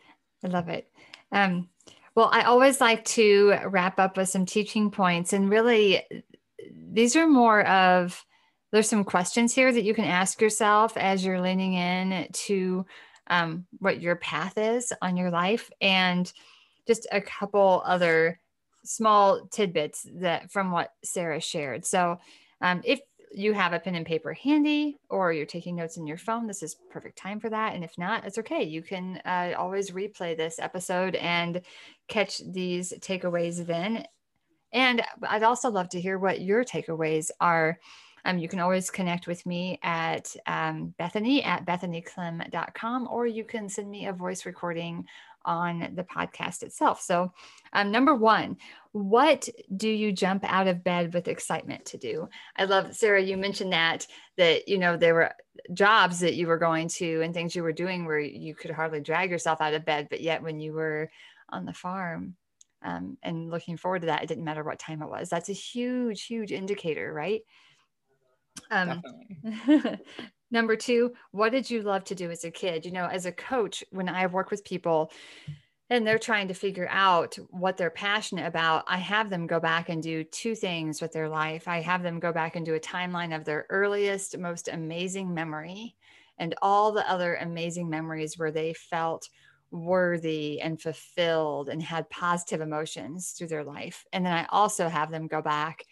I 0.44 0.48
love 0.48 0.70
it. 0.70 0.90
Um, 1.34 1.68
well, 2.16 2.30
I 2.32 2.44
always 2.44 2.80
like 2.80 3.04
to 3.06 3.58
wrap 3.66 4.00
up 4.00 4.18
with 4.18 4.30
some 4.30 4.46
teaching 4.46 4.92
points, 4.92 5.34
and 5.34 5.50
really, 5.50 6.02
these 6.72 7.16
are 7.16 7.28
more 7.28 7.66
of 7.66 8.26
there's 8.72 8.90
some 8.90 9.04
questions 9.04 9.54
here 9.54 9.72
that 9.72 9.84
you 9.84 9.94
can 9.94 10.06
ask 10.06 10.42
yourself 10.42 10.96
as 10.96 11.26
you're 11.26 11.42
leaning 11.42 11.74
in 11.74 12.28
to 12.32 12.86
um, 13.30 13.66
what 13.80 14.02
your 14.02 14.16
path 14.16 14.58
is 14.58 14.94
on 15.02 15.18
your 15.18 15.32
life, 15.32 15.70
and 15.82 16.32
just 16.88 17.08
a 17.12 17.22
couple 17.22 17.84
other 17.86 18.40
small 18.84 19.48
tidbits 19.48 20.08
that 20.16 20.52
from 20.52 20.72
what 20.72 20.94
Sarah 21.04 21.42
shared. 21.42 21.86
So, 21.86 22.20
um, 22.62 22.82
if 22.84 23.00
you 23.32 23.54
have 23.54 23.74
a 23.74 23.80
pen 23.80 23.96
and 23.96 24.06
paper 24.06 24.34
handy 24.34 24.98
or 25.10 25.32
you're 25.32 25.46
taking 25.46 25.76
notes 25.76 25.98
in 25.98 26.08
your 26.08 26.18
phone, 26.18 26.48
this 26.48 26.64
is 26.64 26.78
perfect 26.90 27.18
time 27.18 27.40
for 27.40 27.50
that. 27.50 27.76
And 27.76 27.84
if 27.84 27.98
not, 27.98 28.26
it's 28.26 28.40
okay. 28.40 28.64
You 28.64 28.82
can 28.82 29.22
uh, 29.26 29.54
always 29.58 29.92
replay 29.92 30.36
this 30.36 30.60
episode 30.60 31.16
and 31.16 31.62
catch 32.08 32.42
these 32.52 32.92
takeaways 33.00 33.66
then. 33.66 34.06
And 34.72 35.04
I'd 35.28 35.44
also 35.44 35.70
love 35.70 35.90
to 35.90 36.02
hear 36.02 36.18
what 36.18 36.42
your 36.42 36.64
takeaways 36.64 37.30
are. 37.40 37.80
Um, 38.30 38.38
you 38.38 38.48
can 38.48 38.60
always 38.60 38.92
connect 38.92 39.26
with 39.26 39.44
me 39.48 39.80
at 39.82 40.36
um, 40.46 40.94
Bethany 41.00 41.44
at 41.44 41.66
bethanyclem.com, 41.66 43.08
or 43.10 43.26
you 43.26 43.44
can 43.44 43.68
send 43.68 43.90
me 43.90 44.06
a 44.06 44.14
voice 44.14 44.46
recording 44.46 45.06
on 45.46 45.94
the 45.96 46.04
podcast 46.04 46.62
itself. 46.62 47.02
So, 47.02 47.34
um, 47.74 47.92
number 47.92 48.14
one, 48.14 48.58
what 48.92 49.50
do 49.76 49.90
you 49.90 50.12
jump 50.12 50.44
out 50.46 50.68
of 50.68 50.84
bed 50.84 51.12
with 51.12 51.28
excitement 51.28 51.86
to 51.86 51.98
do? 51.98 52.30
I 52.56 52.66
love 52.66 52.96
Sarah. 52.96 53.20
You 53.20 53.36
mentioned 53.36 53.74
that 53.74 54.06
that 54.38 54.68
you 54.68 54.78
know 54.78 54.96
there 54.96 55.16
were 55.16 55.32
jobs 55.74 56.20
that 56.20 56.36
you 56.36 56.46
were 56.46 56.60
going 56.60 56.88
to 56.88 57.24
and 57.24 57.34
things 57.34 57.56
you 57.56 57.64
were 57.64 57.74
doing 57.74 58.06
where 58.06 58.20
you 58.20 58.54
could 58.54 58.70
hardly 58.70 59.02
drag 59.02 59.32
yourself 59.32 59.60
out 59.60 59.74
of 59.74 59.86
bed, 59.86 60.06
but 60.08 60.22
yet 60.22 60.44
when 60.44 60.60
you 60.60 60.74
were 60.74 61.10
on 61.50 61.66
the 61.66 61.74
farm 61.74 62.36
um, 62.84 63.18
and 63.24 63.50
looking 63.50 63.76
forward 63.76 64.02
to 64.02 64.06
that, 64.06 64.22
it 64.22 64.28
didn't 64.28 64.44
matter 64.44 64.64
what 64.64 64.78
time 64.78 65.02
it 65.02 65.10
was. 65.10 65.30
That's 65.30 65.50
a 65.50 65.54
huge, 65.54 66.26
huge 66.26 66.52
indicator, 66.52 67.12
right? 67.12 67.42
Um, 68.72 69.02
Definitely. 69.44 70.00
Number 70.52 70.76
two, 70.76 71.14
what 71.32 71.52
did 71.52 71.70
you 71.70 71.84
love 71.84 72.04
to 72.06 72.16
do 72.16 72.32
as 72.32 72.44
a 72.44 72.52
kid? 72.52 72.86
You 72.86 72.92
know, 72.92 73.06
as 73.06 73.26
a 73.26 73.32
coach, 73.32 73.84
when 73.92 74.10
I 74.10 74.26
work 74.26 74.50
with 74.50 74.64
people 74.64 75.12
and 75.92 76.06
they're 76.06 76.20
trying 76.20 76.48
to 76.48 76.54
figure 76.54 76.88
out 76.90 77.36
what 77.50 77.78
they're 77.78 77.92
passionate 77.92 78.48
about, 78.48 78.84
I 78.88 78.98
have 78.98 79.30
them 79.30 79.48
go 79.48 79.60
back 79.60 79.90
and 79.90 80.02
do 80.02 80.24
two 80.24 80.56
things 80.56 81.02
with 81.02 81.12
their 81.12 81.30
life. 81.30 81.68
I 81.68 81.82
have 81.82 82.02
them 82.02 82.20
go 82.20 82.32
back 82.32 82.56
and 82.56 82.66
do 82.66 82.76
a 82.76 82.80
timeline 82.80 83.36
of 83.36 83.46
their 83.46 83.68
earliest, 83.70 84.38
most 84.38 84.68
amazing 84.68 85.34
memory 85.34 85.96
and 86.40 86.56
all 86.62 86.92
the 86.92 87.10
other 87.10 87.36
amazing 87.36 87.90
memories 87.90 88.38
where 88.38 88.52
they 88.52 88.74
felt 88.74 89.30
worthy 89.72 90.62
and 90.62 90.82
fulfilled 90.82 91.70
and 91.70 91.82
had 91.82 92.10
positive 92.10 92.62
emotions 92.62 93.32
through 93.32 93.48
their 93.48 93.64
life. 93.64 94.04
And 94.12 94.26
then 94.26 94.34
I 94.34 94.48
also 94.50 94.90
have 94.90 95.12
them 95.12 95.28
go 95.28 95.42
back 95.42 95.84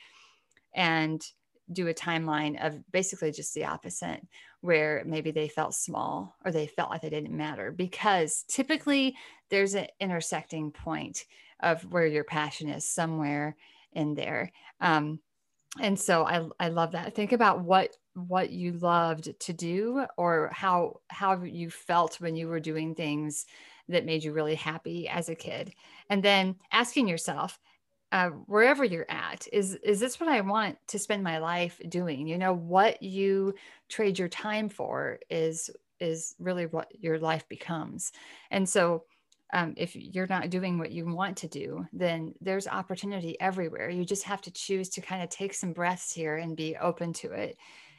and 0.74 1.24
do 1.72 1.88
a 1.88 1.94
timeline 1.94 2.66
of 2.66 2.80
basically 2.92 3.32
just 3.32 3.54
the 3.54 3.66
opposite, 3.66 4.22
where 4.62 5.04
maybe 5.06 5.32
they 5.32 5.48
felt 5.48 5.76
small 5.76 6.36
or 6.44 6.52
they 6.52 6.68
felt 6.68 6.90
like 6.90 7.02
they 7.02 7.10
didn't 7.10 7.36
matter, 7.36 7.72
because 7.72 8.44
typically 8.48 9.16
there's 9.50 9.76
an 9.76 9.88
intersecting 10.00 10.72
point 10.72 11.26
of 11.62 11.82
where 11.92 12.06
your 12.06 12.24
passion 12.24 12.70
is 12.70 12.86
somewhere 12.86 13.56
in 13.94 14.14
there. 14.14 14.52
Um, 14.80 15.20
and 15.82 16.00
so 16.00 16.26
I, 16.26 16.48
I 16.60 16.70
love 16.70 16.92
that. 16.94 17.16
Think 17.16 17.32
about 17.32 17.62
what 17.62 17.96
what 18.14 18.50
you 18.50 18.72
loved 18.74 19.40
to 19.40 19.54
do 19.54 20.04
or 20.18 20.50
how 20.52 21.02
how 21.10 21.44
you 21.44 21.70
felt 21.70 22.20
when 22.20 22.36
you 22.36 22.48
were 22.48 22.60
doing 22.60 22.96
things 22.96 23.46
that 23.90 24.06
made 24.06 24.24
you 24.24 24.34
really 24.34 24.56
happy 24.56 25.08
as 25.08 25.30
a 25.30 25.36
kid 25.36 25.74
and 26.10 26.24
then 26.24 26.56
asking 26.72 27.08
yourself 27.08 27.60
uh, 28.12 28.30
wherever 28.30 28.84
you're 28.86 29.10
at 29.10 29.48
is 29.52 29.76
is 29.84 30.00
this 30.00 30.20
what 30.20 30.30
i 30.30 30.40
want 30.40 30.78
to 30.88 31.00
spend 31.00 31.24
my 31.24 31.40
life 31.40 31.80
doing? 31.90 32.28
You 32.28 32.38
know 32.38 32.54
what 32.54 33.02
you 33.04 33.54
trade 33.90 34.18
your 34.18 34.30
time 34.30 34.70
for 34.70 35.20
is 35.30 35.70
is 36.00 36.36
really 36.40 36.68
what 36.68 36.88
your 37.00 37.20
life 37.20 37.48
becomes. 37.50 38.12
And 38.52 38.68
so 38.68 39.04
um, 39.54 39.74
if 39.78 39.96
you're 39.96 40.28
not 40.28 40.50
doing 40.50 40.78
what 40.78 40.92
you 40.92 41.06
want 41.06 41.38
to 41.38 41.48
do 41.48 41.86
then 41.94 42.34
there's 42.42 42.68
opportunity 42.68 43.40
everywhere. 43.42 43.90
You 43.90 44.06
just 44.06 44.24
have 44.24 44.42
to 44.44 44.52
choose 44.52 44.90
to 44.90 45.02
kind 45.02 45.24
of 45.24 45.30
take 45.30 45.54
some 45.54 45.74
breaths 45.74 46.12
here 46.12 46.38
and 46.38 46.56
be 46.56 46.76
open 46.78 47.14
to 47.14 47.32
it. 47.32 47.58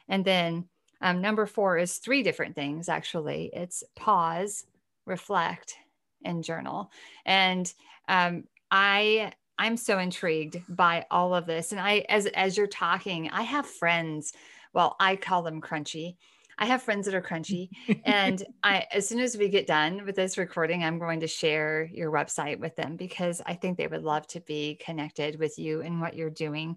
And 0.09 0.25
then 0.25 0.69
um, 1.01 1.21
number 1.21 1.47
four 1.47 1.79
is 1.79 1.99
three 1.99 2.23
different 2.23 2.55
things 2.55 2.89
actually. 2.89 3.51
It's 3.53 3.85
pause 3.95 4.65
reflect 5.05 5.77
and 6.25 6.45
journal. 6.45 6.91
And 7.27 7.73
um, 8.09 8.45
i 8.71 9.33
I'm 9.59 9.77
so 9.77 9.99
intrigued 9.99 10.63
by 10.69 11.07
all 11.11 11.35
of 11.35 11.47
this. 11.47 11.73
And 11.73 11.81
I, 11.81 12.05
as 12.09 12.27
as 12.27 12.57
you're 12.57 12.67
talking, 12.67 13.29
I 13.31 13.43
have 13.43 13.67
friends. 13.67 14.33
Well, 14.73 14.97
I 15.01 15.17
call 15.17 15.43
them 15.43 15.61
crunchy. 15.61 16.17
I 16.59 16.67
have 16.67 16.83
friends 16.83 17.07
that 17.07 17.15
are 17.15 17.23
crunchy. 17.23 17.71
and 18.05 18.43
I, 18.63 18.87
as 18.93 19.09
soon 19.09 19.21
as 19.21 19.37
we 19.37 19.49
get 19.49 19.67
done 19.67 20.05
with 20.05 20.17
this 20.17 20.39
recording, 20.39 20.83
I'm 20.83 20.99
going 20.99 21.21
to 21.21 21.29
share 21.29 21.89
your 21.93 22.11
website 22.11 22.59
with 22.59 22.75
them 22.77 22.97
because 22.97 23.41
I 23.47 23.55
think 23.55 23.79
they 23.79 23.87
would 23.87 24.03
love 24.03 24.27
to 24.29 24.41
be 24.41 24.77
connected 24.85 25.39
with 25.39 25.59
you 25.59 25.83
and 25.83 26.01
what 26.01 26.15
you're 26.15 26.31
doing 26.31 26.77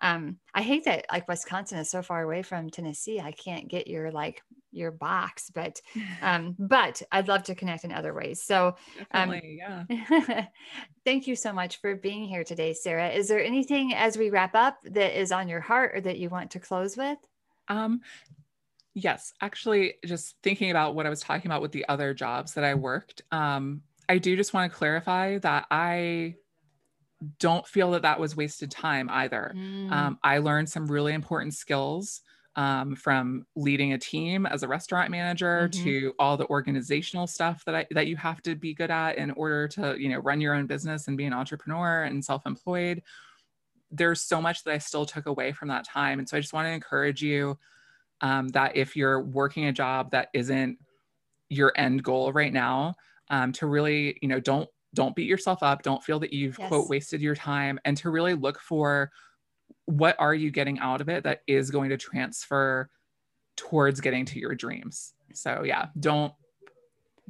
um, 0.00 0.38
I 0.54 0.62
hate 0.62 0.84
that 0.84 1.06
like 1.12 1.28
Wisconsin 1.28 1.78
is 1.78 1.90
so 1.90 2.02
far 2.02 2.22
away 2.22 2.42
from 2.42 2.70
Tennessee. 2.70 3.20
I 3.20 3.32
can't 3.32 3.68
get 3.68 3.86
your 3.86 4.10
like 4.10 4.42
your 4.72 4.90
box, 4.90 5.50
but 5.54 5.80
um, 6.22 6.56
but 6.58 7.02
I'd 7.12 7.28
love 7.28 7.42
to 7.44 7.54
connect 7.54 7.84
in 7.84 7.92
other 7.92 8.14
ways. 8.14 8.42
So 8.42 8.76
um, 9.12 9.40
yeah. 9.42 9.84
thank 11.04 11.26
you 11.26 11.36
so 11.36 11.52
much 11.52 11.80
for 11.80 11.96
being 11.96 12.24
here 12.24 12.44
today, 12.44 12.72
Sarah. 12.72 13.10
Is 13.10 13.28
there 13.28 13.42
anything 13.42 13.94
as 13.94 14.16
we 14.16 14.30
wrap 14.30 14.54
up 14.54 14.78
that 14.84 15.18
is 15.18 15.32
on 15.32 15.48
your 15.48 15.60
heart 15.60 15.92
or 15.94 16.00
that 16.00 16.18
you 16.18 16.28
want 16.28 16.52
to 16.52 16.60
close 16.60 16.96
with? 16.96 17.18
Um, 17.68 18.00
yes, 18.94 19.32
actually, 19.40 19.94
just 20.04 20.36
thinking 20.42 20.70
about 20.70 20.94
what 20.94 21.06
I 21.06 21.10
was 21.10 21.20
talking 21.20 21.50
about 21.50 21.62
with 21.62 21.72
the 21.72 21.86
other 21.88 22.14
jobs 22.14 22.54
that 22.54 22.64
I 22.64 22.74
worked. 22.74 23.22
Um, 23.30 23.82
I 24.08 24.18
do 24.18 24.34
just 24.34 24.52
want 24.52 24.70
to 24.70 24.76
clarify 24.76 25.38
that 25.38 25.66
I 25.70 26.34
don't 27.38 27.66
feel 27.66 27.90
that 27.92 28.02
that 28.02 28.18
was 28.18 28.36
wasted 28.36 28.70
time 28.70 29.08
either. 29.10 29.52
Mm. 29.54 29.92
Um, 29.92 30.18
I 30.22 30.38
learned 30.38 30.68
some 30.68 30.86
really 30.86 31.12
important 31.12 31.54
skills 31.54 32.22
um, 32.56 32.96
from 32.96 33.46
leading 33.54 33.92
a 33.92 33.98
team 33.98 34.46
as 34.46 34.62
a 34.62 34.68
restaurant 34.68 35.10
manager 35.10 35.68
mm-hmm. 35.68 35.84
to 35.84 36.12
all 36.18 36.36
the 36.36 36.46
organizational 36.48 37.26
stuff 37.26 37.64
that 37.64 37.74
I, 37.74 37.86
that 37.92 38.06
you 38.06 38.16
have 38.16 38.42
to 38.42 38.54
be 38.54 38.74
good 38.74 38.90
at 38.90 39.18
in 39.18 39.30
order 39.32 39.68
to 39.68 39.96
you 39.98 40.08
know 40.08 40.18
run 40.18 40.40
your 40.40 40.54
own 40.54 40.66
business 40.66 41.08
and 41.08 41.16
be 41.16 41.24
an 41.24 41.32
entrepreneur 41.32 42.02
and 42.02 42.24
self-employed. 42.24 43.02
There's 43.92 44.22
so 44.22 44.40
much 44.40 44.64
that 44.64 44.72
I 44.72 44.78
still 44.78 45.06
took 45.06 45.26
away 45.26 45.52
from 45.52 45.68
that 45.68 45.84
time, 45.84 46.18
and 46.18 46.28
so 46.28 46.36
I 46.36 46.40
just 46.40 46.52
want 46.52 46.66
to 46.66 46.72
encourage 46.72 47.22
you 47.22 47.58
um, 48.20 48.48
that 48.48 48.76
if 48.76 48.96
you're 48.96 49.20
working 49.20 49.66
a 49.66 49.72
job 49.72 50.10
that 50.10 50.28
isn't 50.34 50.78
your 51.48 51.72
end 51.76 52.02
goal 52.02 52.32
right 52.32 52.52
now, 52.52 52.94
um, 53.30 53.52
to 53.52 53.66
really 53.66 54.18
you 54.22 54.28
know 54.28 54.40
don't 54.40 54.68
don't 54.94 55.14
beat 55.14 55.28
yourself 55.28 55.62
up 55.62 55.82
don't 55.82 56.02
feel 56.02 56.18
that 56.18 56.32
you've 56.32 56.58
yes. 56.58 56.68
quote 56.68 56.88
wasted 56.88 57.20
your 57.20 57.34
time 57.34 57.78
and 57.84 57.96
to 57.96 58.10
really 58.10 58.34
look 58.34 58.58
for 58.58 59.10
what 59.86 60.16
are 60.18 60.34
you 60.34 60.50
getting 60.50 60.78
out 60.78 61.00
of 61.00 61.08
it 61.08 61.24
that 61.24 61.42
is 61.46 61.70
going 61.70 61.90
to 61.90 61.96
transfer 61.96 62.88
towards 63.56 64.00
getting 64.00 64.24
to 64.24 64.38
your 64.38 64.54
dreams. 64.54 65.12
So 65.34 65.62
yeah 65.64 65.86
don't 65.98 66.32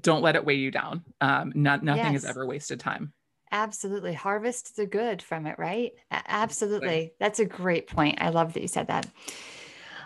don't 0.01 0.23
let 0.23 0.37
it 0.37 0.45
weigh 0.45 0.55
you 0.55 0.71
down. 0.71 1.05
Um 1.21 1.53
not, 1.55 1.83
nothing 1.83 2.13
yes. 2.13 2.25
is 2.25 2.31
ever 2.31 2.47
wasted 2.47 2.81
time. 2.81 3.13
Absolutely. 3.53 4.15
Harvest 4.15 4.77
the 4.77 4.87
good 4.87 5.21
from 5.21 5.47
it 5.47 5.59
right? 5.59 5.93
Absolutely. 6.11 7.13
That's 7.19 7.41
a 7.41 7.45
great 7.45 7.89
point. 7.89 8.21
I 8.21 8.29
love 8.29 8.53
that 8.53 8.63
you 8.63 8.69
said 8.69 8.87
that. 8.87 9.07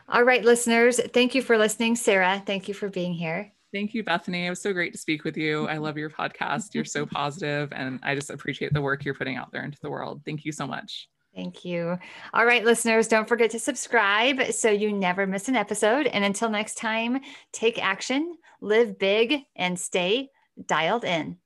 All 0.08 0.22
right 0.22 0.44
listeners 0.44 1.00
thank 1.12 1.34
you 1.34 1.42
for 1.42 1.58
listening. 1.58 1.96
Sarah 1.96 2.42
thank 2.44 2.68
you 2.68 2.74
for 2.74 2.88
being 2.88 3.14
here 3.14 3.52
Thank 3.74 3.92
you, 3.92 4.04
Bethany. 4.04 4.46
It 4.46 4.50
was 4.50 4.62
so 4.62 4.72
great 4.72 4.92
to 4.92 4.98
speak 4.98 5.24
with 5.24 5.36
you. 5.36 5.66
I 5.66 5.78
love 5.78 5.98
your 5.98 6.08
podcast. 6.08 6.74
You're 6.74 6.84
so 6.84 7.04
positive, 7.20 7.72
and 7.72 7.98
I 8.04 8.14
just 8.14 8.30
appreciate 8.30 8.72
the 8.72 8.80
work 8.80 9.04
you're 9.04 9.14
putting 9.14 9.36
out 9.36 9.50
there 9.50 9.64
into 9.64 9.78
the 9.82 9.90
world. 9.90 10.22
Thank 10.24 10.44
you 10.44 10.52
so 10.52 10.64
much. 10.64 11.08
Thank 11.34 11.64
you. 11.64 11.98
All 12.32 12.46
right, 12.46 12.64
listeners, 12.64 13.08
don't 13.08 13.28
forget 13.28 13.50
to 13.50 13.58
subscribe 13.58 14.52
so 14.52 14.70
you 14.70 14.92
never 14.92 15.26
miss 15.26 15.48
an 15.48 15.56
episode. 15.56 16.06
And 16.06 16.24
until 16.24 16.50
next 16.50 16.76
time, 16.76 17.18
take 17.52 17.84
action, 17.84 18.36
live 18.60 18.96
big, 18.96 19.40
and 19.56 19.76
stay 19.76 20.30
dialed 20.66 21.02
in. 21.02 21.38